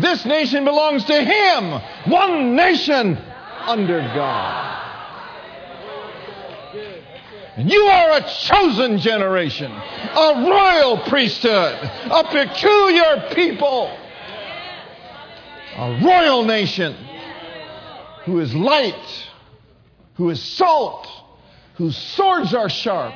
This 0.00 0.24
nation 0.24 0.64
belongs 0.64 1.04
to 1.04 1.24
Him. 1.24 1.80
One 2.10 2.56
nation 2.56 3.18
under 3.66 4.00
God. 4.00 4.75
You 7.58 7.84
are 7.84 8.18
a 8.18 8.22
chosen 8.22 8.98
generation, 8.98 9.72
a 9.72 10.44
royal 10.46 10.98
priesthood, 11.08 11.74
a 12.10 12.24
peculiar 12.24 13.30
people, 13.34 13.96
a 15.76 16.00
royal 16.04 16.44
nation 16.44 16.94
who 18.24 18.40
is 18.40 18.54
light, 18.54 19.30
who 20.16 20.28
is 20.28 20.42
salt, 20.42 21.08
whose 21.76 21.96
swords 21.96 22.52
are 22.52 22.68
sharp, 22.68 23.14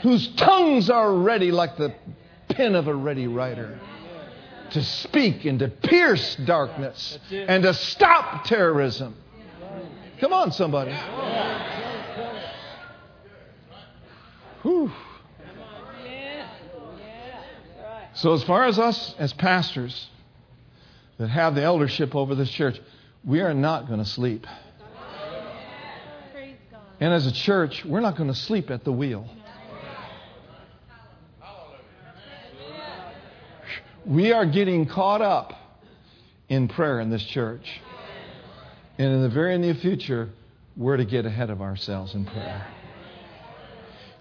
whose 0.00 0.28
tongues 0.36 0.88
are 0.88 1.12
ready 1.12 1.50
like 1.50 1.76
the 1.76 1.92
pen 2.48 2.74
of 2.74 2.88
a 2.88 2.94
ready 2.94 3.26
writer 3.26 3.78
to 4.70 4.82
speak 4.82 5.44
and 5.44 5.58
to 5.58 5.68
pierce 5.68 6.36
darkness 6.36 7.18
and 7.30 7.64
to 7.64 7.74
stop 7.74 8.44
terrorism. 8.44 9.14
Come 10.20 10.32
on, 10.32 10.52
somebody. 10.52 10.96
So, 18.14 18.32
as 18.32 18.42
far 18.44 18.64
as 18.64 18.78
us 18.78 19.14
as 19.18 19.32
pastors 19.32 20.08
that 21.18 21.28
have 21.28 21.54
the 21.54 21.62
eldership 21.62 22.14
over 22.14 22.34
this 22.34 22.50
church, 22.50 22.80
we 23.24 23.40
are 23.40 23.54
not 23.54 23.86
going 23.86 23.98
to 23.98 24.06
sleep. 24.06 24.46
And 26.98 27.12
as 27.12 27.26
a 27.26 27.32
church, 27.32 27.84
we're 27.84 28.00
not 28.00 28.16
going 28.16 28.30
to 28.30 28.34
sleep 28.34 28.70
at 28.70 28.84
the 28.84 28.92
wheel. 28.92 29.28
We 34.06 34.32
are 34.32 34.46
getting 34.46 34.86
caught 34.86 35.20
up 35.20 35.52
in 36.48 36.68
prayer 36.68 37.00
in 37.00 37.10
this 37.10 37.24
church. 37.24 37.80
And 38.98 39.12
in 39.12 39.22
the 39.22 39.28
very 39.28 39.58
near 39.58 39.74
future, 39.74 40.30
we're 40.76 40.96
to 40.96 41.04
get 41.04 41.26
ahead 41.26 41.50
of 41.50 41.60
ourselves 41.60 42.14
in 42.14 42.24
prayer. 42.24 42.66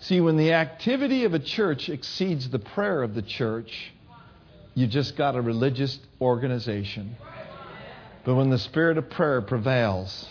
See, 0.08 0.22
when 0.22 0.38
the 0.38 0.53
activity 0.53 1.24
of 1.24 1.34
a 1.34 1.39
church 1.39 1.89
exceeds 1.89 2.47
the 2.47 2.60
prayer 2.60 3.01
of 3.01 3.16
the 3.16 3.24
church, 3.24 3.91
you've 4.76 4.91
just 4.91 5.16
got 5.16 5.36
a 5.36 5.41
religious 5.41 5.97
organization. 6.22 7.16
But 8.24 8.36
when 8.36 8.51
the 8.51 8.60
spirit 8.60 8.99
of 8.99 9.10
prayer 9.10 9.41
prevails 9.41 10.28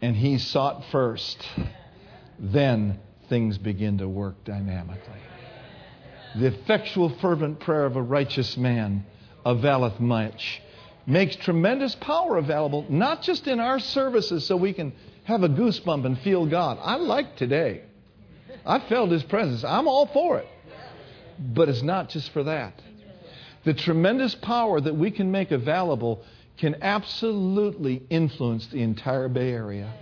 and 0.00 0.14
he's 0.14 0.46
sought 0.46 0.84
first, 0.92 1.44
then 2.38 3.00
things 3.28 3.58
begin 3.58 3.98
to 3.98 4.08
work 4.08 4.44
dynamically. 4.44 5.18
The 6.36 6.46
effectual, 6.46 7.08
fervent 7.20 7.58
prayer 7.58 7.84
of 7.84 7.96
a 7.96 8.02
righteous 8.02 8.56
man 8.56 9.04
availeth 9.44 9.98
much, 9.98 10.62
makes 11.04 11.34
tremendous 11.34 11.96
power 11.96 12.36
available, 12.36 12.86
not 12.88 13.22
just 13.22 13.48
in 13.48 13.58
our 13.58 13.80
services 13.80 14.46
so 14.46 14.56
we 14.56 14.72
can 14.72 14.92
have 15.24 15.42
a 15.42 15.48
goosebump 15.48 16.04
and 16.04 16.18
feel 16.20 16.46
God. 16.46 16.78
I 16.80 16.96
like 16.96 17.36
today. 17.36 17.82
I 18.64 18.80
felt 18.80 19.10
His 19.10 19.22
presence. 19.22 19.64
I'm 19.64 19.88
all 19.88 20.06
for 20.06 20.38
it. 20.38 20.48
But 21.38 21.68
it's 21.68 21.82
not 21.82 22.08
just 22.08 22.30
for 22.32 22.42
that. 22.44 22.74
The 23.64 23.74
tremendous 23.74 24.34
power 24.34 24.80
that 24.80 24.94
we 24.94 25.10
can 25.10 25.30
make 25.30 25.50
available 25.50 26.22
can 26.58 26.76
absolutely 26.82 28.02
influence 28.10 28.66
the 28.66 28.82
entire 28.82 29.28
Bay 29.28 29.52
Area. 29.52 29.92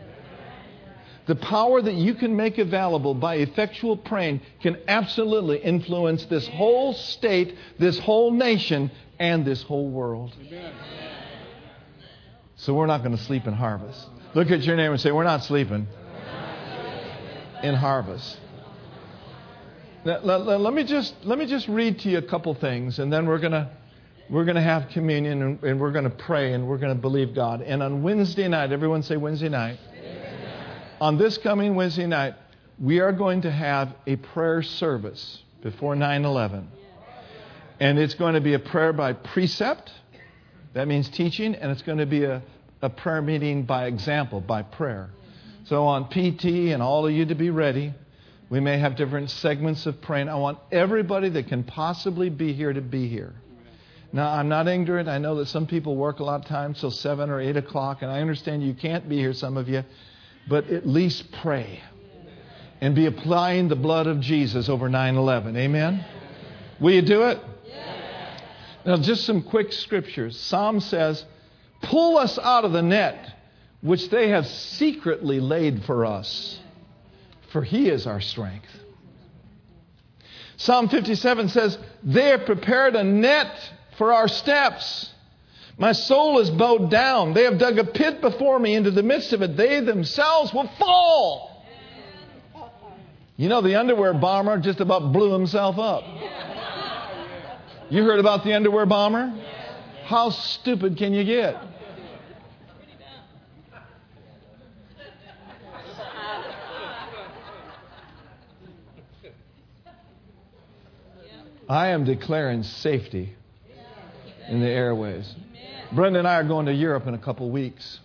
The 1.26 1.36
power 1.36 1.80
that 1.80 1.94
you 1.94 2.14
can 2.14 2.34
make 2.34 2.58
available 2.58 3.14
by 3.14 3.36
effectual 3.36 3.96
praying 3.96 4.40
can 4.62 4.78
absolutely 4.88 5.58
influence 5.58 6.24
this 6.24 6.48
whole 6.48 6.92
state, 6.92 7.54
this 7.78 7.98
whole 8.00 8.32
nation, 8.32 8.90
and 9.18 9.44
this 9.44 9.62
whole 9.62 9.88
world. 9.88 10.34
So 12.56 12.74
we're 12.74 12.86
not 12.86 13.04
going 13.04 13.16
to 13.16 13.22
sleep 13.22 13.46
in 13.46 13.54
harvest. 13.54 14.08
Look 14.34 14.50
at 14.50 14.62
your 14.62 14.76
neighbor 14.76 14.92
and 14.92 15.00
say, 15.00 15.12
We're 15.12 15.24
not 15.24 15.44
sleeping 15.44 15.86
in 17.62 17.74
harvest. 17.74 18.38
Let, 20.04 20.24
let, 20.24 20.40
let, 20.40 20.72
me 20.72 20.84
just, 20.84 21.14
let 21.24 21.38
me 21.38 21.46
just 21.46 21.68
read 21.68 22.00
to 22.00 22.08
you 22.08 22.18
a 22.18 22.22
couple 22.22 22.54
things, 22.54 22.98
and 22.98 23.12
then 23.12 23.26
we're 23.26 23.38
going 23.38 23.66
we're 24.30 24.44
to 24.44 24.60
have 24.60 24.88
communion 24.90 25.42
and, 25.42 25.62
and 25.64 25.80
we're 25.80 25.90
going 25.90 26.04
to 26.04 26.10
pray 26.10 26.52
and 26.52 26.68
we're 26.68 26.78
going 26.78 26.94
to 26.94 27.00
believe 27.00 27.34
God. 27.34 27.62
And 27.62 27.82
on 27.82 28.02
Wednesday 28.02 28.46
night, 28.46 28.70
everyone 28.70 29.02
say 29.02 29.16
Wednesday 29.16 29.48
night. 29.48 29.78
On 31.00 31.18
this 31.18 31.36
coming 31.36 31.74
Wednesday 31.74 32.06
night, 32.06 32.34
we 32.78 33.00
are 33.00 33.12
going 33.12 33.42
to 33.42 33.50
have 33.50 33.92
a 34.06 34.16
prayer 34.16 34.62
service 34.62 35.42
before 35.62 35.96
9 35.96 36.24
11. 36.24 36.68
And 37.80 37.98
it's 37.98 38.14
going 38.14 38.34
to 38.34 38.40
be 38.40 38.54
a 38.54 38.58
prayer 38.58 38.92
by 38.92 39.14
precept, 39.14 39.90
that 40.74 40.86
means 40.86 41.08
teaching, 41.08 41.54
and 41.54 41.72
it's 41.72 41.82
going 41.82 41.98
to 41.98 42.06
be 42.06 42.24
a 42.24 42.42
a 42.82 42.88
prayer 42.88 43.22
meeting 43.22 43.64
by 43.64 43.86
example, 43.86 44.40
by 44.40 44.62
prayer. 44.62 45.10
So 45.64 45.86
on 45.86 46.08
PT 46.08 46.72
and 46.72 46.82
all 46.82 47.06
of 47.06 47.12
you 47.12 47.26
to 47.26 47.34
be 47.34 47.50
ready. 47.50 47.94
We 48.48 48.58
may 48.58 48.78
have 48.78 48.96
different 48.96 49.30
segments 49.30 49.86
of 49.86 50.00
praying. 50.00 50.28
I 50.28 50.34
want 50.34 50.58
everybody 50.72 51.28
that 51.30 51.46
can 51.46 51.62
possibly 51.62 52.30
be 52.30 52.52
here 52.52 52.72
to 52.72 52.80
be 52.80 53.08
here. 53.08 53.34
Now, 54.12 54.32
I'm 54.32 54.48
not 54.48 54.66
ignorant. 54.66 55.08
I 55.08 55.18
know 55.18 55.36
that 55.36 55.46
some 55.46 55.68
people 55.68 55.94
work 55.94 56.18
a 56.18 56.24
lot 56.24 56.40
of 56.40 56.46
times 56.46 56.80
till 56.80 56.90
7 56.90 57.30
or 57.30 57.40
8 57.40 57.56
o'clock, 57.56 58.02
and 58.02 58.10
I 58.10 58.20
understand 58.20 58.64
you 58.64 58.74
can't 58.74 59.08
be 59.08 59.18
here, 59.18 59.32
some 59.32 59.56
of 59.56 59.68
you, 59.68 59.84
but 60.48 60.68
at 60.68 60.84
least 60.84 61.30
pray 61.30 61.80
and 62.80 62.94
be 62.94 63.06
applying 63.06 63.68
the 63.68 63.76
blood 63.76 64.08
of 64.08 64.20
Jesus 64.20 64.68
over 64.68 64.88
9 64.88 65.16
11. 65.16 65.56
Amen? 65.56 66.04
Will 66.80 66.92
you 66.92 67.02
do 67.02 67.22
it? 67.24 67.38
Now, 68.84 68.96
just 68.96 69.26
some 69.26 69.42
quick 69.42 69.72
scriptures. 69.72 70.40
Psalm 70.40 70.80
says, 70.80 71.24
Pull 71.82 72.18
us 72.18 72.38
out 72.38 72.64
of 72.64 72.72
the 72.72 72.82
net 72.82 73.34
which 73.80 74.10
they 74.10 74.28
have 74.28 74.46
secretly 74.46 75.40
laid 75.40 75.84
for 75.84 76.04
us, 76.04 76.58
for 77.52 77.62
he 77.62 77.88
is 77.88 78.06
our 78.06 78.20
strength. 78.20 78.68
Psalm 80.56 80.88
57 80.90 81.48
says, 81.48 81.78
They 82.02 82.28
have 82.28 82.44
prepared 82.44 82.94
a 82.94 83.02
net 83.02 83.50
for 83.96 84.12
our 84.12 84.28
steps. 84.28 85.10
My 85.78 85.92
soul 85.92 86.38
is 86.40 86.50
bowed 86.50 86.90
down. 86.90 87.32
They 87.32 87.44
have 87.44 87.58
dug 87.58 87.78
a 87.78 87.84
pit 87.84 88.20
before 88.20 88.58
me 88.58 88.74
into 88.74 88.90
the 88.90 89.02
midst 89.02 89.32
of 89.32 89.40
it. 89.40 89.56
They 89.56 89.80
themselves 89.80 90.52
will 90.52 90.68
fall. 90.78 91.64
You 93.38 93.48
know, 93.48 93.62
the 93.62 93.76
underwear 93.76 94.12
bomber 94.12 94.58
just 94.58 94.80
about 94.80 95.14
blew 95.14 95.32
himself 95.32 95.78
up. 95.78 96.04
You 97.88 98.04
heard 98.04 98.20
about 98.20 98.44
the 98.44 98.52
underwear 98.52 98.84
bomber? 98.84 99.32
How 100.10 100.30
stupid 100.30 100.96
can 100.96 101.14
you 101.14 101.22
get? 101.22 101.54
I 111.68 111.90
am 111.90 112.04
declaring 112.04 112.64
safety 112.64 113.32
in 114.48 114.58
the 114.58 114.66
airways. 114.66 115.32
Brenda 115.92 116.18
and 116.18 116.26
I 116.26 116.34
are 116.34 116.42
going 116.42 116.66
to 116.66 116.74
Europe 116.74 117.06
in 117.06 117.14
a 117.14 117.18
couple 117.18 117.46
of 117.46 117.52
weeks. 117.52 118.00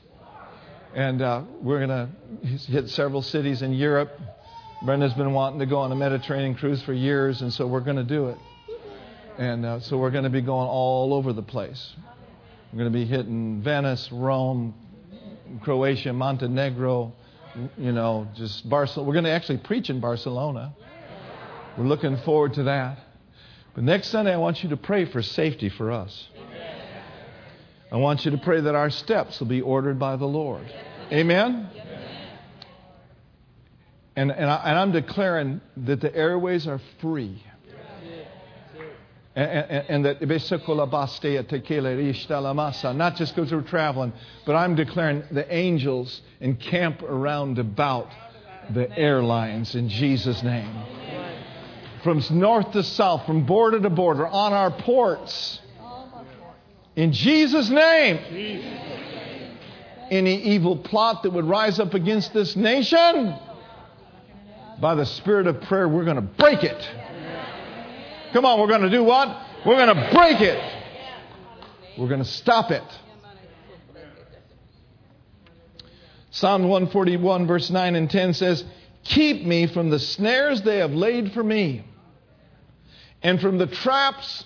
And 0.94 1.24
uh, 1.24 1.42
we're 1.64 1.88
going 1.88 1.90
to 1.90 2.48
hit 2.72 2.92
several 2.92 3.24
cities 3.24 3.64
in 3.64 3.74
Europe. 3.74 4.12
Brenda's 4.84 5.16
been 5.16 5.34
wanting 5.34 5.58
to 5.58 5.66
go 5.66 5.80
on 5.80 5.92
a 5.92 5.96
Mediterranean 5.96 6.54
cruise 6.54 6.84
for 6.84 6.94
years, 6.94 7.42
and 7.42 7.52
so 7.52 7.66
we're 7.66 7.80
going 7.80 7.98
to 7.98 8.04
do 8.04 8.28
it. 8.28 8.38
And 9.38 9.66
uh, 9.66 9.80
so 9.82 9.98
we're 9.98 10.12
going 10.12 10.24
to 10.24 10.30
be 10.30 10.42
going 10.42 10.68
all 10.68 11.14
over 11.14 11.34
the 11.34 11.42
place. 11.42 11.94
We're 12.72 12.80
going 12.80 12.92
to 12.92 12.98
be 12.98 13.06
hitting 13.06 13.62
Venice, 13.62 14.10
Rome, 14.12 14.74
Croatia, 15.62 16.14
Montenegro, 16.14 17.14
you 17.78 17.92
know, 17.92 18.28
just 18.36 18.70
Barcelona. 18.70 19.08
We're 19.08 19.14
going 19.14 19.26
to 19.26 19.32
actually 19.32 19.58
preach 19.58 19.90
in 19.90 20.00
Barcelona. 20.00 20.74
We're 21.78 21.86
looking 21.86 22.18
forward 22.18 22.54
to 22.56 22.64
that. 22.64 23.00
But 23.74 23.84
next 23.84 24.08
Sunday, 24.08 24.34
I 24.34 24.38
want 24.38 24.64
you 24.64 24.70
to 24.70 24.78
pray 24.78 25.06
for 25.06 25.22
safety 25.22 25.68
for 25.70 25.92
us. 25.92 26.30
I 27.92 27.98
want 27.98 28.26
you 28.26 28.32
to 28.32 28.38
pray 28.38 28.62
that 28.62 28.76
our 28.76 28.90
steps 28.90 29.40
will 29.40 29.48
be 29.48 29.62
ordered 29.62 30.00
by 30.00 30.16
the 30.16 30.26
Lord. 30.26 30.66
Amen? 31.12 31.70
And, 34.16 34.32
and, 34.32 34.50
I, 34.50 34.82
am 34.82 34.94
declaring 34.94 35.60
that 35.78 36.00
the 36.00 36.14
airways 36.16 36.68
are 36.68 36.80
free. 37.02 37.44
And, 39.36 39.86
and, 39.90 40.06
that 40.06 40.22
not 42.94 43.18
just 43.18 43.36
because 43.36 43.52
we're 43.52 43.62
traveling, 43.64 44.14
but 44.46 44.56
I'm 44.56 44.76
declaring 44.76 45.24
the 45.30 45.54
angels 45.54 46.22
encamp 46.40 47.02
around 47.02 47.60
about 47.60 48.10
the 48.74 48.90
airlines 48.98 49.76
in 49.76 49.90
Jesus' 49.90 50.42
name. 50.42 50.74
From 52.02 52.24
north 52.32 52.72
to 52.74 52.84
south, 52.84 53.26
from 53.26 53.46
border 53.46 53.82
to 53.82 53.90
border, 53.90 54.26
on 54.26 54.54
our 54.54 54.72
ports. 54.72 55.60
In 56.96 57.12
Jesus' 57.12 57.70
name. 57.70 58.20
Any 60.12 60.36
evil 60.44 60.78
plot 60.78 61.24
that 61.24 61.32
would 61.32 61.46
rise 61.46 61.80
up 61.80 61.94
against 61.94 62.32
this 62.32 62.56
nation, 62.56 63.36
by 64.80 64.96
the 64.96 65.06
spirit 65.06 65.48
of 65.48 65.62
prayer, 65.62 65.90
we're 65.90 66.06
going 66.06 66.16
to 66.16 66.22
break 66.22 66.64
it. 66.64 66.90
Come 68.36 68.44
on, 68.44 68.60
we're 68.60 68.68
going 68.68 68.82
to 68.82 68.90
do 68.90 69.02
what? 69.02 69.30
We're 69.66 69.78
going 69.78 69.96
to 69.96 70.14
break 70.14 70.42
it. 70.42 70.62
We're 71.98 72.10
going 72.10 72.20
to 72.20 72.30
stop 72.30 72.70
it. 72.70 72.84
Psalm 76.32 76.64
141, 76.64 77.48
verse 77.48 77.70
9 77.70 77.96
and 77.96 78.10
10 78.10 78.34
says, 78.34 78.66
Keep 79.06 79.46
me 79.46 79.68
from 79.68 79.90
the 79.90 80.00
snares 80.00 80.62
they 80.64 80.80
have 80.80 80.92
laid 80.92 81.32
for 81.32 81.42
me, 81.42 81.86
and 83.24 83.40
from 83.40 83.58
the 83.58 83.68
traps 83.68 84.44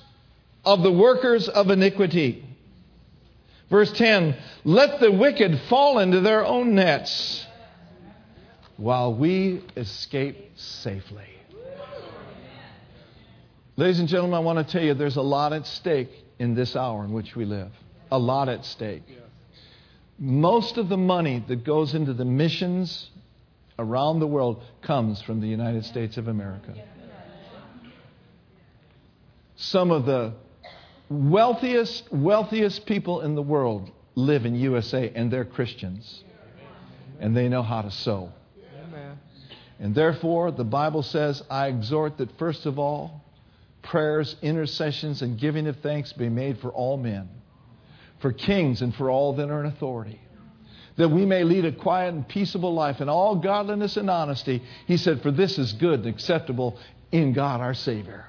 of 0.64 0.84
the 0.84 0.92
workers 0.92 1.50
of 1.50 1.72
iniquity. 1.72 2.46
Verse 3.72 3.92
10 3.92 4.38
Let 4.66 5.00
the 5.00 5.12
wicked 5.12 5.62
fall 5.68 5.98
into 5.98 6.22
their 6.22 6.46
own 6.46 6.76
nets, 6.76 7.44
while 8.78 9.12
we 9.16 9.64
escape 9.76 10.52
safely. 10.58 11.39
Ladies 13.80 14.02
and 14.02 14.10
gentlemen, 14.10 14.36
I 14.36 14.40
want 14.40 14.68
to 14.68 14.70
tell 14.70 14.84
you 14.84 14.94
there's 14.94 15.16
a 15.16 15.22
lot 15.22 15.54
at 15.54 15.66
stake 15.66 16.10
in 16.38 16.54
this 16.54 16.76
hour 16.76 17.06
in 17.06 17.14
which 17.14 17.34
we 17.38 17.46
live. 17.46 17.72
A 18.12 18.20
lot 18.20 18.50
at 18.50 18.66
stake. 18.66 19.04
Most 20.18 20.76
of 20.78 20.90
the 20.90 20.98
money 20.98 21.42
that 21.48 21.64
goes 21.64 21.94
into 21.94 22.14
the 22.14 22.26
missions 22.26 23.10
around 23.78 24.20
the 24.20 24.28
world 24.28 24.62
comes 24.82 25.22
from 25.22 25.40
the 25.40 25.48
United 25.48 25.86
States 25.86 26.18
of 26.18 26.28
America. 26.28 26.74
Some 29.56 29.92
of 29.92 30.06
the 30.06 30.34
wealthiest, 31.08 32.12
wealthiest 32.12 32.86
people 32.86 33.22
in 33.22 33.34
the 33.36 33.42
world 33.42 33.92
live 34.14 34.46
in 34.46 34.56
USA, 34.56 35.10
and 35.16 35.32
they're 35.32 35.46
Christians. 35.46 36.26
And 37.22 37.34
they 37.34 37.48
know 37.48 37.64
how 37.64 37.84
to 37.84 37.92
sow. 37.92 38.34
And 39.80 39.96
therefore, 39.96 40.52
the 40.52 40.66
Bible 40.66 41.02
says, 41.02 41.42
I 41.50 41.68
exhort 41.68 42.18
that 42.18 42.38
first 42.38 42.66
of 42.66 42.78
all, 42.78 43.24
prayers, 43.82 44.36
intercessions, 44.42 45.22
and 45.22 45.40
giving 45.40 45.68
of 45.68 45.78
thanks 45.78 46.14
be 46.14 46.30
made 46.30 46.60
for 46.60 46.70
all 46.70 46.98
men, 46.98 47.30
for 48.20 48.32
kings, 48.32 48.82
and 48.82 48.94
for 48.96 49.10
all 49.10 49.34
that 49.34 49.50
are 49.50 49.62
in 49.62 49.66
authority, 49.66 50.20
that 50.98 51.10
we 51.10 51.26
may 51.26 51.44
lead 51.44 51.66
a 51.66 51.72
quiet 51.72 52.14
and 52.14 52.28
peaceable 52.28 52.74
life 52.74 53.02
in 53.02 53.10
all 53.10 53.36
godliness 53.36 53.98
and 53.98 54.10
honesty. 54.10 54.62
He 54.86 54.98
said, 54.98 55.22
For 55.22 55.32
this 55.32 55.58
is 55.58 55.74
good 55.74 56.02
and 56.02 56.08
acceptable 56.08 56.78
in 57.12 57.34
God 57.34 57.62
our 57.62 57.74
Savior, 57.74 58.28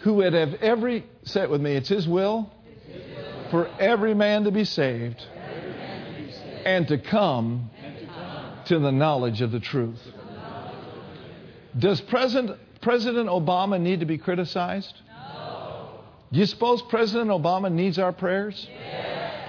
who 0.00 0.14
would 0.14 0.32
have 0.32 0.54
every, 0.54 1.04
it 1.24 1.50
with 1.50 1.60
me, 1.60 1.74
it's 1.74 1.88
His 1.88 2.06
will, 2.06 2.50
for 3.50 3.68
every 3.78 4.14
man 4.14 4.44
to 4.44 4.50
be 4.50 4.64
saved, 4.64 5.22
and 6.64 6.86
to 6.88 6.98
come 6.98 7.70
to 8.66 8.78
the 8.78 8.92
knowledge 8.92 9.40
of 9.42 9.50
the 9.50 9.60
truth. 9.60 10.00
Does 11.76 12.00
President 12.02 12.58
President 12.82 13.28
Obama 13.28 13.80
need 13.80 14.00
to 14.00 14.06
be 14.06 14.18
criticized? 14.18 14.94
No. 15.08 16.00
Do 16.32 16.40
you 16.40 16.46
suppose 16.46 16.82
President 16.82 17.30
Obama 17.30 17.72
needs 17.72 17.98
our 17.98 18.12
prayers? 18.12 18.68
Yes. 18.70 19.48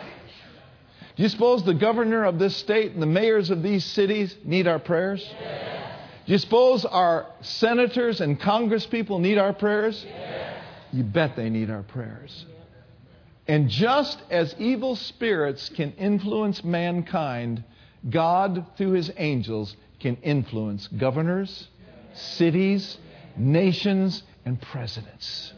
Do 1.15 1.23
you 1.23 1.29
suppose 1.29 1.63
the 1.63 1.73
governor 1.73 2.23
of 2.25 2.39
this 2.39 2.55
state 2.55 2.93
and 2.93 3.01
the 3.01 3.07
mayors 3.07 3.49
of 3.49 3.61
these 3.61 3.83
cities 3.83 4.35
need 4.43 4.67
our 4.67 4.79
prayers? 4.79 5.27
Yes. 5.39 5.99
Do 6.25 6.31
you 6.31 6.37
suppose 6.37 6.85
our 6.85 7.27
senators 7.41 8.21
and 8.21 8.39
congresspeople 8.39 9.19
need 9.19 9.37
our 9.37 9.53
prayers? 9.53 10.05
Yes. 10.07 10.63
You 10.93 11.03
bet 11.03 11.35
they 11.35 11.49
need 11.49 11.69
our 11.69 11.83
prayers. 11.83 12.45
And 13.47 13.69
just 13.69 14.21
as 14.29 14.55
evil 14.57 14.95
spirits 14.95 15.69
can 15.69 15.91
influence 15.93 16.63
mankind, 16.63 17.63
God, 18.09 18.65
through 18.77 18.91
his 18.91 19.11
angels, 19.17 19.75
can 19.99 20.15
influence 20.17 20.87
governors, 20.87 21.67
cities, 22.13 22.97
nations, 23.35 24.23
and 24.45 24.61
presidents. 24.61 25.53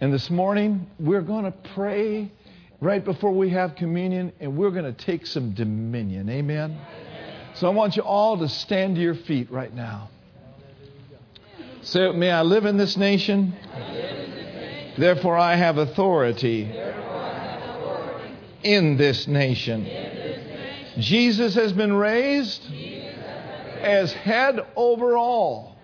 And 0.00 0.12
this 0.12 0.30
morning, 0.30 0.86
we're 0.98 1.22
going 1.22 1.44
to 1.44 1.54
pray 1.74 2.30
right 2.80 3.04
before 3.04 3.32
we 3.32 3.50
have 3.50 3.76
communion, 3.76 4.32
and 4.40 4.56
we're 4.56 4.70
going 4.70 4.84
to 4.84 4.92
take 4.92 5.26
some 5.26 5.52
dominion. 5.52 6.28
Amen? 6.28 6.78
So 7.54 7.66
I 7.66 7.70
want 7.70 7.96
you 7.96 8.02
all 8.02 8.38
to 8.38 8.48
stand 8.48 8.96
to 8.96 9.02
your 9.02 9.14
feet 9.14 9.50
right 9.50 9.74
now. 9.74 10.10
Say 11.80 12.06
with 12.06 12.16
me, 12.16 12.28
I 12.28 12.42
live 12.42 12.66
in 12.66 12.76
this 12.76 12.96
nation, 12.96 13.54
therefore 14.98 15.38
I 15.38 15.54
have 15.54 15.78
authority 15.78 16.70
in 18.62 18.96
this 18.96 19.26
nation. 19.26 19.88
Jesus 20.98 21.54
has 21.54 21.72
been 21.72 21.92
raised 21.92 22.62
as 23.80 24.12
head 24.12 24.60
over 24.74 25.16
all 25.16 25.75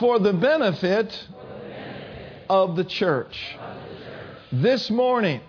for 0.00 0.18
the 0.18 0.32
benefit 0.32 1.26
of 2.48 2.76
the 2.76 2.84
church. 2.84 3.56
This 4.52 4.90
morning, 4.90 5.40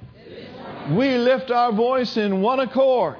we 0.91 1.18
lift 1.18 1.52
our 1.52 1.72
voice 1.72 2.18
in 2.18 2.41
one 2.41 2.60
accord 2.60 3.18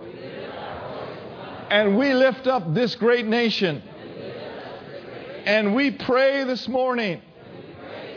and 1.70 1.98
we 1.98 2.14
lift 2.14 2.48
up 2.48 2.74
this 2.74 2.96
great 2.96 3.26
nation. 3.26 3.82
And 5.46 5.76
we 5.76 5.92
pray 5.92 6.44
this 6.44 6.68
morning, 6.68 7.22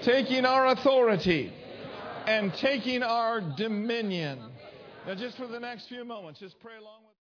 taking 0.02 0.44
our 0.44 0.68
authority 0.68 1.52
and 2.26 2.54
taking 2.54 3.02
our 3.02 3.40
dominion. 3.40 4.40
Now, 5.06 5.14
just 5.14 5.36
for 5.36 5.46
the 5.46 5.60
next 5.60 5.88
few 5.88 6.04
moments, 6.04 6.40
just 6.40 6.58
pray 6.60 6.76
along 6.78 7.07